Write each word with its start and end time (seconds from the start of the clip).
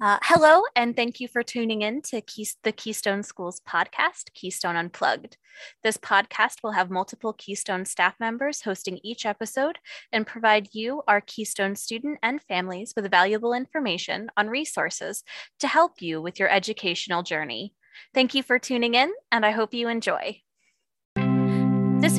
Uh, 0.00 0.18
hello, 0.22 0.62
and 0.74 0.96
thank 0.96 1.20
you 1.20 1.28
for 1.28 1.42
tuning 1.42 1.82
in 1.82 2.00
to 2.00 2.22
Key- 2.22 2.48
the 2.64 2.72
Keystone 2.72 3.22
Schools 3.22 3.60
podcast, 3.68 4.32
Keystone 4.32 4.74
Unplugged. 4.74 5.36
This 5.82 5.98
podcast 5.98 6.62
will 6.62 6.72
have 6.72 6.90
multiple 6.90 7.34
Keystone 7.34 7.84
staff 7.84 8.14
members 8.18 8.62
hosting 8.62 8.98
each 9.04 9.26
episode 9.26 9.78
and 10.10 10.26
provide 10.26 10.68
you, 10.72 11.02
our 11.06 11.20
Keystone 11.20 11.76
student 11.76 12.18
and 12.22 12.42
families, 12.42 12.94
with 12.96 13.10
valuable 13.10 13.52
information 13.52 14.30
on 14.38 14.48
resources 14.48 15.22
to 15.58 15.68
help 15.68 16.00
you 16.00 16.22
with 16.22 16.38
your 16.38 16.48
educational 16.48 17.22
journey. 17.22 17.74
Thank 18.14 18.34
you 18.34 18.42
for 18.42 18.58
tuning 18.58 18.94
in, 18.94 19.12
and 19.30 19.44
I 19.44 19.50
hope 19.50 19.74
you 19.74 19.88
enjoy. 19.88 20.40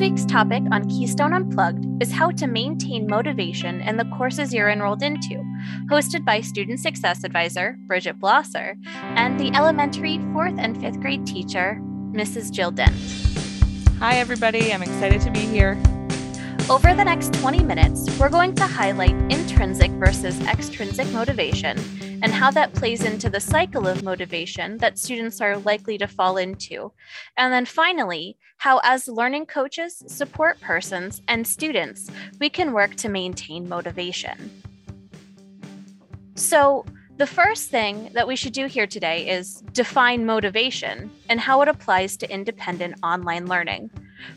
This 0.02 0.10
week's 0.10 0.24
topic 0.24 0.64
on 0.72 0.88
Keystone 0.88 1.32
Unplugged 1.32 2.02
is 2.02 2.10
how 2.10 2.32
to 2.32 2.48
maintain 2.48 3.06
motivation 3.06 3.80
in 3.82 3.96
the 3.96 4.04
courses 4.06 4.52
you're 4.52 4.68
enrolled 4.68 5.00
into, 5.00 5.36
hosted 5.88 6.24
by 6.24 6.40
Student 6.40 6.80
Success 6.80 7.22
Advisor 7.22 7.76
Bridget 7.86 8.18
Blosser 8.18 8.74
and 9.14 9.38
the 9.38 9.56
elementary 9.56 10.18
fourth 10.32 10.58
and 10.58 10.76
fifth 10.80 10.98
grade 11.00 11.24
teacher, 11.24 11.78
Mrs. 12.10 12.50
Jill 12.50 12.72
Dent. 12.72 12.96
Hi, 14.00 14.16
everybody. 14.16 14.72
I'm 14.72 14.82
excited 14.82 15.20
to 15.20 15.30
be 15.30 15.38
here. 15.38 15.80
Over 16.72 16.94
the 16.94 17.04
next 17.04 17.34
20 17.34 17.64
minutes, 17.64 18.06
we're 18.18 18.30
going 18.30 18.54
to 18.54 18.66
highlight 18.66 19.14
intrinsic 19.30 19.90
versus 19.90 20.40
extrinsic 20.46 21.06
motivation 21.12 21.78
and 22.22 22.32
how 22.32 22.50
that 22.52 22.72
plays 22.72 23.04
into 23.04 23.28
the 23.28 23.40
cycle 23.40 23.86
of 23.86 24.02
motivation 24.02 24.78
that 24.78 24.98
students 24.98 25.42
are 25.42 25.58
likely 25.58 25.98
to 25.98 26.08
fall 26.08 26.38
into. 26.38 26.90
And 27.36 27.52
then 27.52 27.66
finally, 27.66 28.38
how 28.56 28.80
as 28.84 29.06
learning 29.06 29.46
coaches, 29.46 30.02
support 30.06 30.58
persons, 30.62 31.20
and 31.28 31.46
students, 31.46 32.10
we 32.40 32.48
can 32.48 32.72
work 32.72 32.94
to 32.96 33.10
maintain 33.10 33.68
motivation. 33.68 34.62
So, 36.36 36.86
the 37.18 37.26
first 37.26 37.68
thing 37.68 38.08
that 38.14 38.26
we 38.26 38.34
should 38.34 38.54
do 38.54 38.64
here 38.64 38.86
today 38.86 39.28
is 39.28 39.60
define 39.72 40.24
motivation 40.24 41.10
and 41.28 41.38
how 41.38 41.60
it 41.60 41.68
applies 41.68 42.16
to 42.16 42.32
independent 42.32 42.94
online 43.02 43.44
learning. 43.44 43.90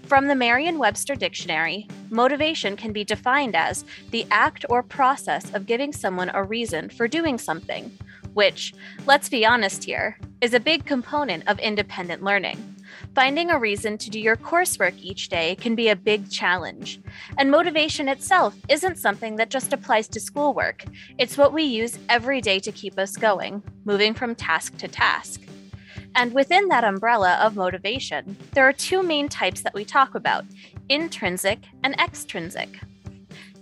From 0.08 0.28
the 0.28 0.36
Merriam 0.36 0.78
Webster 0.78 1.16
Dictionary, 1.16 1.88
motivation 2.10 2.76
can 2.76 2.94
be 2.94 3.04
defined 3.04 3.56
as 3.56 3.86
the 4.12 4.26
act 4.32 4.66
or 4.70 4.84
process 4.84 5.54
of 5.54 5.66
giving 5.66 5.92
someone 5.92 6.32
a 6.34 6.44
reason 6.44 6.90
for 6.90 7.08
doing 7.08 7.38
something, 7.38 7.98
which, 8.34 8.74
let's 9.06 9.30
be 9.30 9.46
honest 9.46 9.84
here, 9.84 10.20
is 10.42 10.54
a 10.54 10.60
big 10.60 10.86
component 10.86 11.48
of 11.48 11.60
independent 11.60 12.24
learning. 12.24 12.76
Finding 13.14 13.50
a 13.50 13.60
reason 13.60 13.98
to 13.98 14.10
do 14.10 14.20
your 14.20 14.36
coursework 14.36 14.94
each 15.02 15.30
day 15.30 15.56
can 15.56 15.74
be 15.74 15.90
a 15.90 15.96
big 15.96 16.30
challenge. 16.30 17.00
And 17.38 17.50
motivation 17.50 18.10
itself 18.10 18.56
isn't 18.70 18.98
something 18.98 19.38
that 19.38 19.50
just 19.50 19.74
applies 19.74 20.08
to 20.10 20.20
schoolwork, 20.20 20.86
it's 21.18 21.38
what 21.38 21.54
we 21.54 21.64
use 21.64 21.98
every 22.10 22.42
day 22.42 22.60
to 22.60 22.72
keep 22.72 23.00
us 23.00 23.18
going, 23.18 23.64
moving 23.86 24.14
from 24.14 24.36
task 24.36 24.78
to 24.78 24.88
task. 24.88 25.42
And 26.16 26.34
within 26.34 26.70
that 26.70 26.84
umbrella 26.84 27.38
of 27.42 27.56
motivation, 27.56 28.38
there 28.54 28.68
are 28.68 28.74
two 28.74 29.04
main 29.04 29.28
types 29.30 29.62
that 29.62 29.74
we 29.74 29.86
talk 29.86 30.16
about 30.16 30.46
intrinsic 30.88 31.60
and 31.84 31.94
extrinsic. 32.00 32.70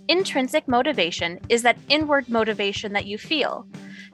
Intrinsic 0.08 0.68
motivation 0.68 1.40
is 1.48 1.62
that 1.62 1.78
inward 1.88 2.28
motivation 2.28 2.92
that 2.92 3.06
you 3.06 3.18
feel 3.18 3.66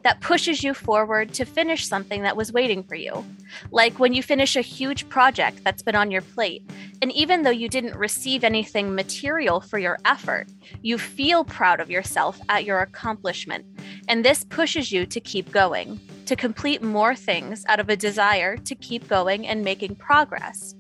that 0.03 0.21
pushes 0.21 0.63
you 0.63 0.73
forward 0.73 1.33
to 1.35 1.45
finish 1.45 1.87
something 1.87 2.23
that 2.23 2.37
was 2.37 2.53
waiting 2.53 2.83
for 2.83 2.95
you. 2.95 3.25
Like 3.71 3.99
when 3.99 4.13
you 4.13 4.23
finish 4.23 4.57
a 4.57 4.63
huge 4.63 5.09
project 5.09 5.63
that's 5.65 5.83
been 5.83 5.95
on 5.95 6.11
your 6.11 6.23
plate, 6.23 6.63
and 7.03 7.13
even 7.13 7.43
though 7.43 7.51
you 7.51 7.69
didn't 7.69 7.97
receive 7.97 8.45
anything 8.45 8.95
material 8.95 9.61
for 9.61 9.79
your 9.79 9.99
effort, 10.05 10.49
you 10.83 10.97
feel 10.97 11.45
proud 11.45 11.81
of 11.81 11.91
yourself 11.91 12.41
at 12.49 12.65
your 12.65 12.81
accomplishment. 12.81 13.67
And 14.09 14.25
this 14.25 14.45
pushes 14.45 14.91
you 14.91 15.07
to 15.07 15.21
keep 15.21 15.53
going 15.53 16.01
to 16.31 16.37
complete 16.37 16.81
more 16.81 17.17
things 17.17 17.65
out 17.67 17.81
of 17.81 17.89
a 17.89 17.97
desire 17.97 18.57
to 18.57 18.77
keep 18.77 19.09
going 19.09 19.49
and 19.49 19.65
making 19.65 19.97
progress. 19.97 20.77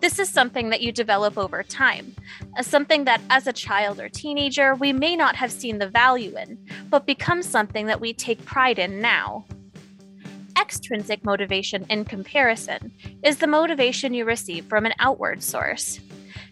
This 0.00 0.18
is 0.18 0.30
something 0.30 0.70
that 0.70 0.80
you 0.80 0.92
develop 0.92 1.36
over 1.36 1.62
time, 1.62 2.16
something 2.62 3.04
that 3.04 3.20
as 3.28 3.46
a 3.46 3.52
child 3.52 4.00
or 4.00 4.08
teenager 4.08 4.74
we 4.74 4.94
may 4.94 5.14
not 5.14 5.36
have 5.36 5.52
seen 5.52 5.76
the 5.76 5.90
value 5.90 6.34
in, 6.38 6.56
but 6.88 7.04
becomes 7.04 7.46
something 7.46 7.84
that 7.84 8.00
we 8.00 8.14
take 8.14 8.46
pride 8.46 8.78
in 8.78 9.02
now. 9.02 9.44
Extrinsic 10.58 11.22
motivation, 11.22 11.84
in 11.90 12.06
comparison, 12.06 12.90
is 13.22 13.36
the 13.36 13.46
motivation 13.46 14.14
you 14.14 14.24
receive 14.24 14.64
from 14.64 14.86
an 14.86 14.94
outward 15.00 15.42
source. 15.42 16.00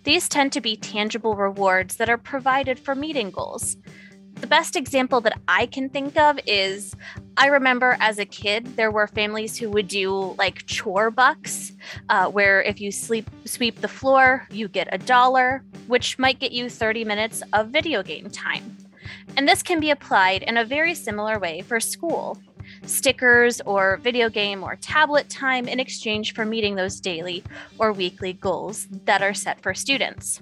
These 0.04 0.28
tend 0.28 0.52
to 0.52 0.60
be 0.60 0.76
tangible 0.76 1.36
rewards 1.36 1.96
that 1.96 2.10
are 2.10 2.18
provided 2.18 2.78
for 2.78 2.94
meeting 2.94 3.30
goals, 3.30 3.78
the 4.42 4.48
best 4.48 4.74
example 4.74 5.20
that 5.20 5.40
I 5.46 5.66
can 5.66 5.88
think 5.88 6.18
of 6.18 6.36
is 6.48 6.96
I 7.36 7.46
remember 7.46 7.96
as 8.00 8.18
a 8.18 8.24
kid, 8.24 8.76
there 8.76 8.90
were 8.90 9.06
families 9.06 9.56
who 9.56 9.70
would 9.70 9.86
do 9.86 10.34
like 10.36 10.66
chore 10.66 11.12
bucks, 11.12 11.72
uh, 12.08 12.28
where 12.28 12.60
if 12.60 12.80
you 12.80 12.90
sleep, 12.90 13.30
sweep 13.44 13.80
the 13.80 13.86
floor, 13.86 14.48
you 14.50 14.66
get 14.66 14.88
a 14.90 14.98
dollar, 14.98 15.62
which 15.86 16.18
might 16.18 16.40
get 16.40 16.50
you 16.50 16.68
30 16.68 17.04
minutes 17.04 17.44
of 17.52 17.68
video 17.68 18.02
game 18.02 18.28
time. 18.30 18.76
And 19.36 19.46
this 19.46 19.62
can 19.62 19.78
be 19.78 19.90
applied 19.90 20.42
in 20.42 20.56
a 20.56 20.64
very 20.64 20.96
similar 20.96 21.38
way 21.38 21.62
for 21.62 21.78
school 21.78 22.36
stickers 22.84 23.60
or 23.60 23.98
video 23.98 24.28
game 24.28 24.64
or 24.64 24.74
tablet 24.76 25.28
time 25.28 25.68
in 25.68 25.78
exchange 25.78 26.34
for 26.34 26.44
meeting 26.44 26.74
those 26.74 27.00
daily 27.00 27.44
or 27.78 27.92
weekly 27.92 28.32
goals 28.32 28.88
that 29.04 29.22
are 29.22 29.34
set 29.34 29.60
for 29.60 29.72
students. 29.72 30.40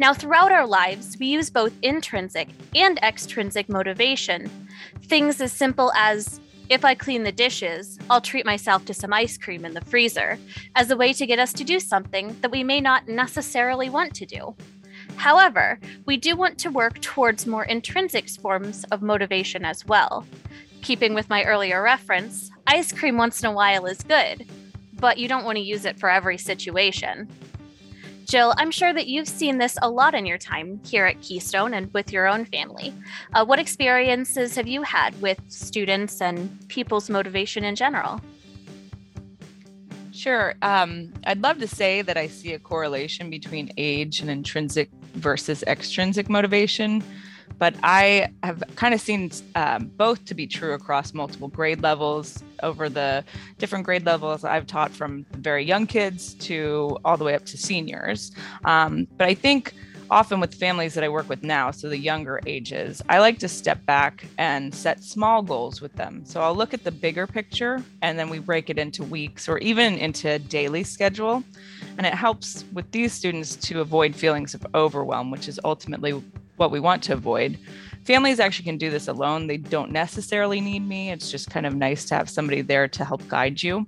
Now, 0.00 0.14
throughout 0.14 0.50
our 0.50 0.66
lives, 0.66 1.18
we 1.20 1.26
use 1.26 1.50
both 1.50 1.74
intrinsic 1.82 2.48
and 2.74 2.98
extrinsic 3.02 3.68
motivation. 3.68 4.50
Things 5.02 5.42
as 5.42 5.52
simple 5.52 5.92
as 5.94 6.40
if 6.70 6.86
I 6.86 6.94
clean 6.94 7.22
the 7.22 7.32
dishes, 7.32 7.98
I'll 8.08 8.22
treat 8.22 8.46
myself 8.46 8.86
to 8.86 8.94
some 8.94 9.12
ice 9.12 9.36
cream 9.36 9.66
in 9.66 9.74
the 9.74 9.82
freezer 9.82 10.38
as 10.74 10.90
a 10.90 10.96
way 10.96 11.12
to 11.12 11.26
get 11.26 11.38
us 11.38 11.52
to 11.52 11.64
do 11.64 11.78
something 11.78 12.34
that 12.40 12.50
we 12.50 12.64
may 12.64 12.80
not 12.80 13.08
necessarily 13.08 13.90
want 13.90 14.14
to 14.14 14.24
do. 14.24 14.56
However, 15.16 15.78
we 16.06 16.16
do 16.16 16.34
want 16.34 16.56
to 16.60 16.70
work 16.70 17.02
towards 17.02 17.46
more 17.46 17.64
intrinsic 17.64 18.30
forms 18.30 18.84
of 18.84 19.02
motivation 19.02 19.66
as 19.66 19.84
well. 19.84 20.24
Keeping 20.80 21.12
with 21.12 21.28
my 21.28 21.44
earlier 21.44 21.82
reference, 21.82 22.50
ice 22.66 22.90
cream 22.90 23.18
once 23.18 23.42
in 23.42 23.50
a 23.50 23.52
while 23.52 23.84
is 23.84 24.02
good, 24.02 24.46
but 24.94 25.18
you 25.18 25.28
don't 25.28 25.44
want 25.44 25.56
to 25.56 25.62
use 25.62 25.84
it 25.84 26.00
for 26.00 26.08
every 26.08 26.38
situation. 26.38 27.28
Jill, 28.30 28.54
I'm 28.58 28.70
sure 28.70 28.92
that 28.92 29.08
you've 29.08 29.26
seen 29.26 29.58
this 29.58 29.76
a 29.82 29.90
lot 29.90 30.14
in 30.14 30.24
your 30.24 30.38
time 30.38 30.80
here 30.84 31.04
at 31.04 31.20
Keystone 31.20 31.74
and 31.74 31.92
with 31.92 32.12
your 32.12 32.28
own 32.28 32.44
family. 32.44 32.94
Uh, 33.34 33.44
what 33.44 33.58
experiences 33.58 34.54
have 34.54 34.68
you 34.68 34.82
had 34.82 35.20
with 35.20 35.40
students 35.48 36.22
and 36.22 36.48
people's 36.68 37.10
motivation 37.10 37.64
in 37.64 37.74
general? 37.74 38.20
Sure. 40.12 40.54
Um, 40.62 41.12
I'd 41.26 41.42
love 41.42 41.58
to 41.58 41.66
say 41.66 42.02
that 42.02 42.16
I 42.16 42.28
see 42.28 42.52
a 42.52 42.60
correlation 42.60 43.30
between 43.30 43.72
age 43.76 44.20
and 44.20 44.30
intrinsic 44.30 44.90
versus 45.14 45.64
extrinsic 45.64 46.30
motivation 46.30 47.02
but 47.60 47.74
I 47.82 48.32
have 48.42 48.64
kind 48.74 48.94
of 48.94 49.02
seen 49.02 49.30
um, 49.54 49.90
both 49.98 50.24
to 50.24 50.34
be 50.34 50.46
true 50.46 50.72
across 50.72 51.12
multiple 51.12 51.48
grade 51.48 51.82
levels 51.82 52.42
over 52.62 52.88
the 52.88 53.22
different 53.58 53.84
grade 53.84 54.06
levels 54.06 54.44
I've 54.44 54.66
taught 54.66 54.90
from 54.90 55.26
very 55.32 55.62
young 55.62 55.86
kids 55.86 56.32
to 56.46 56.98
all 57.04 57.18
the 57.18 57.24
way 57.24 57.34
up 57.34 57.44
to 57.44 57.58
seniors. 57.58 58.32
Um, 58.64 59.06
but 59.18 59.28
I 59.28 59.34
think 59.34 59.74
often 60.10 60.40
with 60.40 60.54
families 60.54 60.94
that 60.94 61.04
I 61.04 61.10
work 61.10 61.28
with 61.28 61.42
now, 61.42 61.70
so 61.70 61.90
the 61.90 61.98
younger 61.98 62.40
ages, 62.46 63.02
I 63.10 63.18
like 63.18 63.38
to 63.40 63.48
step 63.48 63.84
back 63.84 64.24
and 64.38 64.74
set 64.74 65.04
small 65.04 65.42
goals 65.42 65.82
with 65.82 65.92
them. 65.96 66.24
So 66.24 66.40
I'll 66.40 66.56
look 66.56 66.72
at 66.72 66.82
the 66.82 66.90
bigger 66.90 67.26
picture 67.26 67.84
and 68.00 68.18
then 68.18 68.30
we 68.30 68.38
break 68.38 68.70
it 68.70 68.78
into 68.78 69.04
weeks 69.04 69.50
or 69.50 69.58
even 69.58 69.98
into 69.98 70.38
daily 70.38 70.82
schedule. 70.82 71.44
And 71.98 72.06
it 72.06 72.14
helps 72.14 72.64
with 72.72 72.90
these 72.90 73.12
students 73.12 73.54
to 73.56 73.82
avoid 73.82 74.16
feelings 74.16 74.54
of 74.54 74.66
overwhelm, 74.74 75.30
which 75.30 75.46
is 75.46 75.60
ultimately 75.62 76.22
what 76.60 76.70
we 76.70 76.78
want 76.78 77.02
to 77.04 77.14
avoid. 77.14 77.58
Families 78.04 78.38
actually 78.38 78.66
can 78.66 78.76
do 78.76 78.90
this 78.90 79.08
alone. 79.08 79.46
They 79.46 79.56
don't 79.56 79.90
necessarily 79.90 80.60
need 80.60 80.86
me. 80.86 81.10
It's 81.10 81.30
just 81.30 81.50
kind 81.50 81.64
of 81.64 81.74
nice 81.74 82.04
to 82.06 82.14
have 82.14 82.28
somebody 82.28 82.60
there 82.60 82.86
to 82.86 83.04
help 83.04 83.26
guide 83.28 83.62
you. 83.62 83.86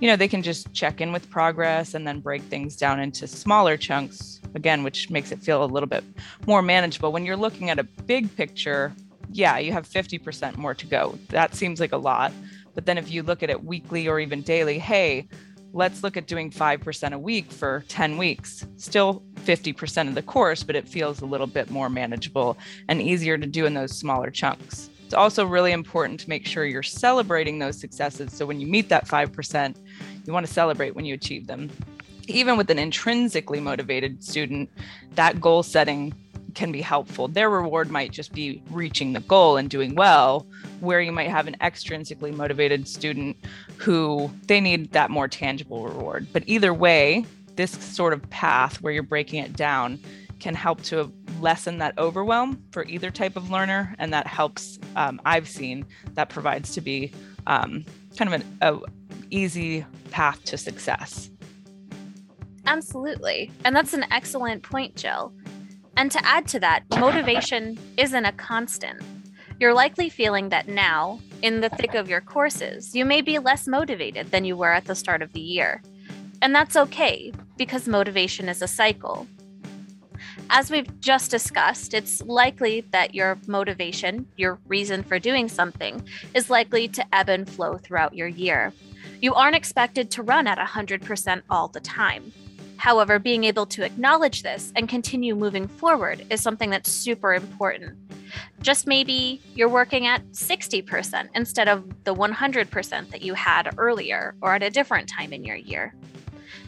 You 0.00 0.08
know, 0.08 0.16
they 0.16 0.28
can 0.28 0.42
just 0.42 0.72
check 0.72 1.00
in 1.00 1.12
with 1.12 1.28
progress 1.30 1.92
and 1.92 2.06
then 2.06 2.20
break 2.20 2.42
things 2.42 2.76
down 2.76 2.98
into 2.98 3.26
smaller 3.26 3.76
chunks, 3.76 4.40
again, 4.54 4.82
which 4.82 5.10
makes 5.10 5.32
it 5.32 5.42
feel 5.42 5.62
a 5.62 5.66
little 5.66 5.86
bit 5.86 6.04
more 6.46 6.62
manageable. 6.62 7.12
When 7.12 7.26
you're 7.26 7.36
looking 7.36 7.68
at 7.68 7.78
a 7.78 7.84
big 7.84 8.34
picture, 8.36 8.92
yeah, 9.30 9.58
you 9.58 9.72
have 9.72 9.86
50% 9.86 10.56
more 10.56 10.74
to 10.74 10.86
go. 10.86 11.18
That 11.28 11.54
seems 11.54 11.78
like 11.78 11.92
a 11.92 11.98
lot. 11.98 12.32
But 12.74 12.86
then 12.86 12.98
if 12.98 13.10
you 13.10 13.22
look 13.22 13.42
at 13.42 13.50
it 13.50 13.64
weekly 13.64 14.08
or 14.08 14.18
even 14.18 14.42
daily, 14.42 14.78
hey, 14.78 15.28
let's 15.72 16.02
look 16.02 16.16
at 16.16 16.26
doing 16.26 16.50
5% 16.50 17.12
a 17.12 17.18
week 17.18 17.50
for 17.50 17.84
10 17.88 18.16
weeks. 18.16 18.66
Still 18.76 19.22
50% 19.44 20.08
of 20.08 20.14
the 20.14 20.22
course, 20.22 20.62
but 20.62 20.76
it 20.76 20.88
feels 20.88 21.20
a 21.20 21.26
little 21.26 21.46
bit 21.46 21.70
more 21.70 21.88
manageable 21.88 22.56
and 22.88 23.00
easier 23.00 23.38
to 23.38 23.46
do 23.46 23.66
in 23.66 23.74
those 23.74 23.96
smaller 23.96 24.30
chunks. 24.30 24.90
It's 25.04 25.14
also 25.14 25.44
really 25.44 25.72
important 25.72 26.20
to 26.20 26.28
make 26.28 26.46
sure 26.46 26.64
you're 26.64 26.82
celebrating 26.82 27.58
those 27.58 27.78
successes. 27.78 28.32
So 28.32 28.46
when 28.46 28.60
you 28.60 28.66
meet 28.66 28.88
that 28.88 29.06
5%, 29.06 29.76
you 30.26 30.32
want 30.32 30.46
to 30.46 30.52
celebrate 30.52 30.94
when 30.94 31.04
you 31.04 31.14
achieve 31.14 31.46
them. 31.46 31.70
Even 32.26 32.56
with 32.56 32.70
an 32.70 32.78
intrinsically 32.78 33.60
motivated 33.60 34.24
student, 34.24 34.70
that 35.14 35.40
goal 35.40 35.62
setting 35.62 36.14
can 36.54 36.72
be 36.72 36.80
helpful. 36.80 37.28
Their 37.28 37.50
reward 37.50 37.90
might 37.90 38.12
just 38.12 38.32
be 38.32 38.62
reaching 38.70 39.12
the 39.12 39.20
goal 39.20 39.56
and 39.56 39.68
doing 39.68 39.94
well, 39.94 40.46
where 40.80 41.00
you 41.00 41.12
might 41.12 41.28
have 41.28 41.46
an 41.46 41.56
extrinsically 41.60 42.34
motivated 42.34 42.88
student 42.88 43.36
who 43.76 44.30
they 44.46 44.60
need 44.60 44.92
that 44.92 45.10
more 45.10 45.28
tangible 45.28 45.84
reward. 45.84 46.28
But 46.32 46.44
either 46.46 46.72
way, 46.72 47.26
this 47.56 47.72
sort 47.72 48.12
of 48.12 48.28
path 48.30 48.80
where 48.82 48.92
you're 48.92 49.02
breaking 49.02 49.42
it 49.42 49.54
down 49.54 49.98
can 50.40 50.54
help 50.54 50.82
to 50.82 51.12
lessen 51.40 51.78
that 51.78 51.96
overwhelm 51.98 52.62
for 52.70 52.84
either 52.84 53.10
type 53.10 53.36
of 53.36 53.50
learner. 53.50 53.94
And 53.98 54.12
that 54.12 54.26
helps, 54.26 54.78
um, 54.96 55.20
I've 55.24 55.48
seen, 55.48 55.86
that 56.14 56.28
provides 56.28 56.74
to 56.74 56.80
be 56.80 57.12
um, 57.46 57.84
kind 58.16 58.32
of 58.32 58.40
an 58.40 58.58
a 58.60 58.78
easy 59.30 59.84
path 60.10 60.42
to 60.44 60.56
success. 60.56 61.30
Absolutely. 62.66 63.50
And 63.64 63.74
that's 63.74 63.94
an 63.94 64.06
excellent 64.10 64.62
point, 64.62 64.96
Jill. 64.96 65.32
And 65.96 66.10
to 66.10 66.24
add 66.24 66.46
to 66.48 66.60
that, 66.60 66.84
motivation 66.98 67.78
isn't 67.96 68.24
a 68.24 68.32
constant. 68.32 69.02
You're 69.60 69.74
likely 69.74 70.08
feeling 70.08 70.48
that 70.48 70.68
now, 70.68 71.20
in 71.42 71.60
the 71.60 71.68
thick 71.68 71.94
of 71.94 72.08
your 72.08 72.20
courses, 72.20 72.94
you 72.94 73.04
may 73.04 73.20
be 73.20 73.38
less 73.38 73.68
motivated 73.68 74.30
than 74.30 74.44
you 74.44 74.56
were 74.56 74.72
at 74.72 74.86
the 74.86 74.94
start 74.94 75.22
of 75.22 75.32
the 75.32 75.40
year. 75.40 75.82
And 76.42 76.54
that's 76.54 76.76
okay, 76.76 77.32
because 77.56 77.88
motivation 77.88 78.48
is 78.48 78.62
a 78.62 78.68
cycle. 78.68 79.26
As 80.50 80.70
we've 80.70 81.00
just 81.00 81.30
discussed, 81.30 81.94
it's 81.94 82.22
likely 82.22 82.82
that 82.92 83.14
your 83.14 83.38
motivation, 83.46 84.26
your 84.36 84.58
reason 84.66 85.02
for 85.02 85.18
doing 85.18 85.48
something, 85.48 86.06
is 86.34 86.50
likely 86.50 86.88
to 86.88 87.14
ebb 87.14 87.28
and 87.28 87.48
flow 87.48 87.78
throughout 87.78 88.14
your 88.14 88.28
year. 88.28 88.72
You 89.20 89.34
aren't 89.34 89.56
expected 89.56 90.10
to 90.12 90.22
run 90.22 90.46
at 90.46 90.58
100% 90.58 91.42
all 91.48 91.68
the 91.68 91.80
time. 91.80 92.32
However, 92.76 93.18
being 93.18 93.44
able 93.44 93.66
to 93.66 93.84
acknowledge 93.84 94.42
this 94.42 94.72
and 94.76 94.88
continue 94.88 95.34
moving 95.34 95.66
forward 95.66 96.26
is 96.28 96.40
something 96.42 96.70
that's 96.70 96.90
super 96.90 97.32
important. 97.32 97.96
Just 98.60 98.86
maybe 98.86 99.40
you're 99.54 99.68
working 99.68 100.06
at 100.06 100.22
60% 100.32 101.28
instead 101.34 101.68
of 101.68 102.04
the 102.04 102.14
100% 102.14 103.10
that 103.10 103.22
you 103.22 103.34
had 103.34 103.74
earlier 103.78 104.34
or 104.42 104.54
at 104.54 104.62
a 104.62 104.70
different 104.70 105.08
time 105.08 105.32
in 105.32 105.44
your 105.44 105.56
year. 105.56 105.94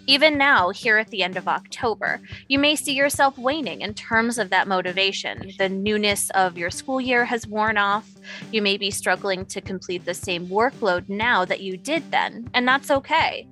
Even 0.09 0.39
now, 0.39 0.71
here 0.71 0.99
at 0.99 1.09
the 1.09 1.23
end 1.23 1.37
of 1.37 1.49
October, 1.49 2.21
you 2.49 2.59
may 2.59 2.77
see 2.77 2.93
yourself 2.93 3.37
waning 3.37 3.81
in 3.81 3.93
terms 3.93 4.39
of 4.39 4.51
that 4.51 4.69
motivation. 4.69 5.53
The 5.59 5.69
newness 5.69 6.31
of 6.31 6.57
your 6.57 6.71
school 6.71 7.01
year 7.01 7.25
has 7.25 7.47
worn 7.47 7.77
off. 7.77 8.09
You 8.53 8.63
may 8.63 8.77
be 8.77 8.91
struggling 8.93 9.45
to 9.47 9.61
complete 9.61 10.05
the 10.05 10.15
same 10.15 10.47
workload 10.47 11.09
now 11.09 11.45
that 11.45 11.61
you 11.61 11.77
did 11.77 12.11
then, 12.13 12.49
and 12.55 12.69
that's 12.69 12.91
okay 12.91 13.49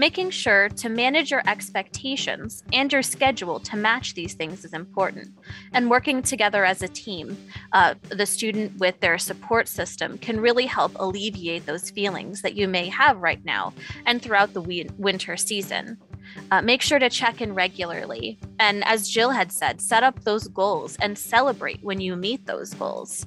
making 0.00 0.30
sure 0.30 0.70
to 0.70 0.88
manage 0.88 1.30
your 1.30 1.42
expectations 1.46 2.64
and 2.72 2.90
your 2.90 3.02
schedule 3.02 3.60
to 3.60 3.76
match 3.76 4.14
these 4.14 4.32
things 4.32 4.64
is 4.64 4.72
important. 4.72 5.28
And 5.74 5.90
working 5.90 6.22
together 6.22 6.64
as 6.64 6.80
a 6.80 6.88
team, 6.88 7.36
uh, 7.74 7.96
the 8.08 8.24
student 8.24 8.78
with 8.78 8.98
their 9.00 9.18
support 9.18 9.68
system 9.68 10.16
can 10.16 10.40
really 10.40 10.64
help 10.64 10.92
alleviate 10.98 11.66
those 11.66 11.90
feelings 11.90 12.40
that 12.40 12.54
you 12.54 12.66
may 12.66 12.88
have 12.88 13.18
right 13.18 13.44
now 13.44 13.74
and 14.06 14.22
throughout 14.22 14.54
the 14.54 14.62
winter 14.96 15.36
season. 15.36 15.98
Uh, 16.50 16.62
make 16.62 16.80
sure 16.80 16.98
to 16.98 17.10
check 17.10 17.42
in 17.42 17.54
regularly. 17.54 18.38
And 18.58 18.82
as 18.86 19.06
Jill 19.06 19.32
had 19.32 19.52
said, 19.52 19.82
set 19.82 20.02
up 20.02 20.24
those 20.24 20.48
goals 20.48 20.96
and 21.02 21.18
celebrate 21.18 21.82
when 21.82 22.00
you 22.00 22.16
meet 22.16 22.46
those 22.46 22.72
goals. 22.72 23.26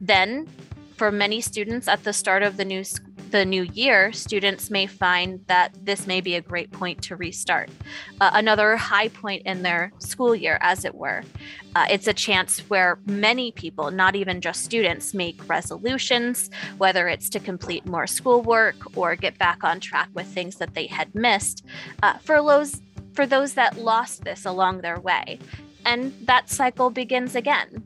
Then, 0.00 0.48
for 0.96 1.12
many 1.12 1.40
students 1.40 1.86
at 1.86 2.02
the 2.02 2.12
start 2.12 2.42
of 2.42 2.56
the 2.56 2.64
new 2.64 2.82
the 3.30 3.44
new 3.44 3.62
year, 3.62 4.12
students 4.12 4.70
may 4.70 4.86
find 4.86 5.40
that 5.46 5.74
this 5.84 6.06
may 6.06 6.20
be 6.20 6.34
a 6.34 6.40
great 6.40 6.70
point 6.70 7.02
to 7.02 7.16
restart. 7.16 7.70
Uh, 8.20 8.30
another 8.34 8.76
high 8.76 9.08
point 9.08 9.42
in 9.44 9.62
their 9.62 9.92
school 9.98 10.34
year, 10.34 10.58
as 10.60 10.84
it 10.84 10.94
were. 10.94 11.22
Uh, 11.74 11.86
it's 11.90 12.06
a 12.06 12.12
chance 12.12 12.60
where 12.70 12.98
many 13.06 13.52
people, 13.52 13.90
not 13.90 14.16
even 14.16 14.40
just 14.40 14.64
students, 14.64 15.14
make 15.14 15.48
resolutions, 15.48 16.50
whether 16.78 17.08
it's 17.08 17.28
to 17.30 17.40
complete 17.40 17.86
more 17.86 18.06
schoolwork 18.06 18.76
or 18.96 19.14
get 19.14 19.38
back 19.38 19.62
on 19.62 19.80
track 19.80 20.08
with 20.14 20.26
things 20.26 20.56
that 20.56 20.74
they 20.74 20.86
had 20.86 21.14
missed. 21.14 21.64
Uh, 22.02 22.18
for 22.18 22.42
those 22.42 22.80
for 23.14 23.26
those 23.26 23.54
that 23.54 23.76
lost 23.76 24.22
this 24.22 24.44
along 24.44 24.80
their 24.80 25.00
way, 25.00 25.40
and 25.84 26.12
that 26.26 26.48
cycle 26.48 26.88
begins 26.88 27.34
again. 27.34 27.82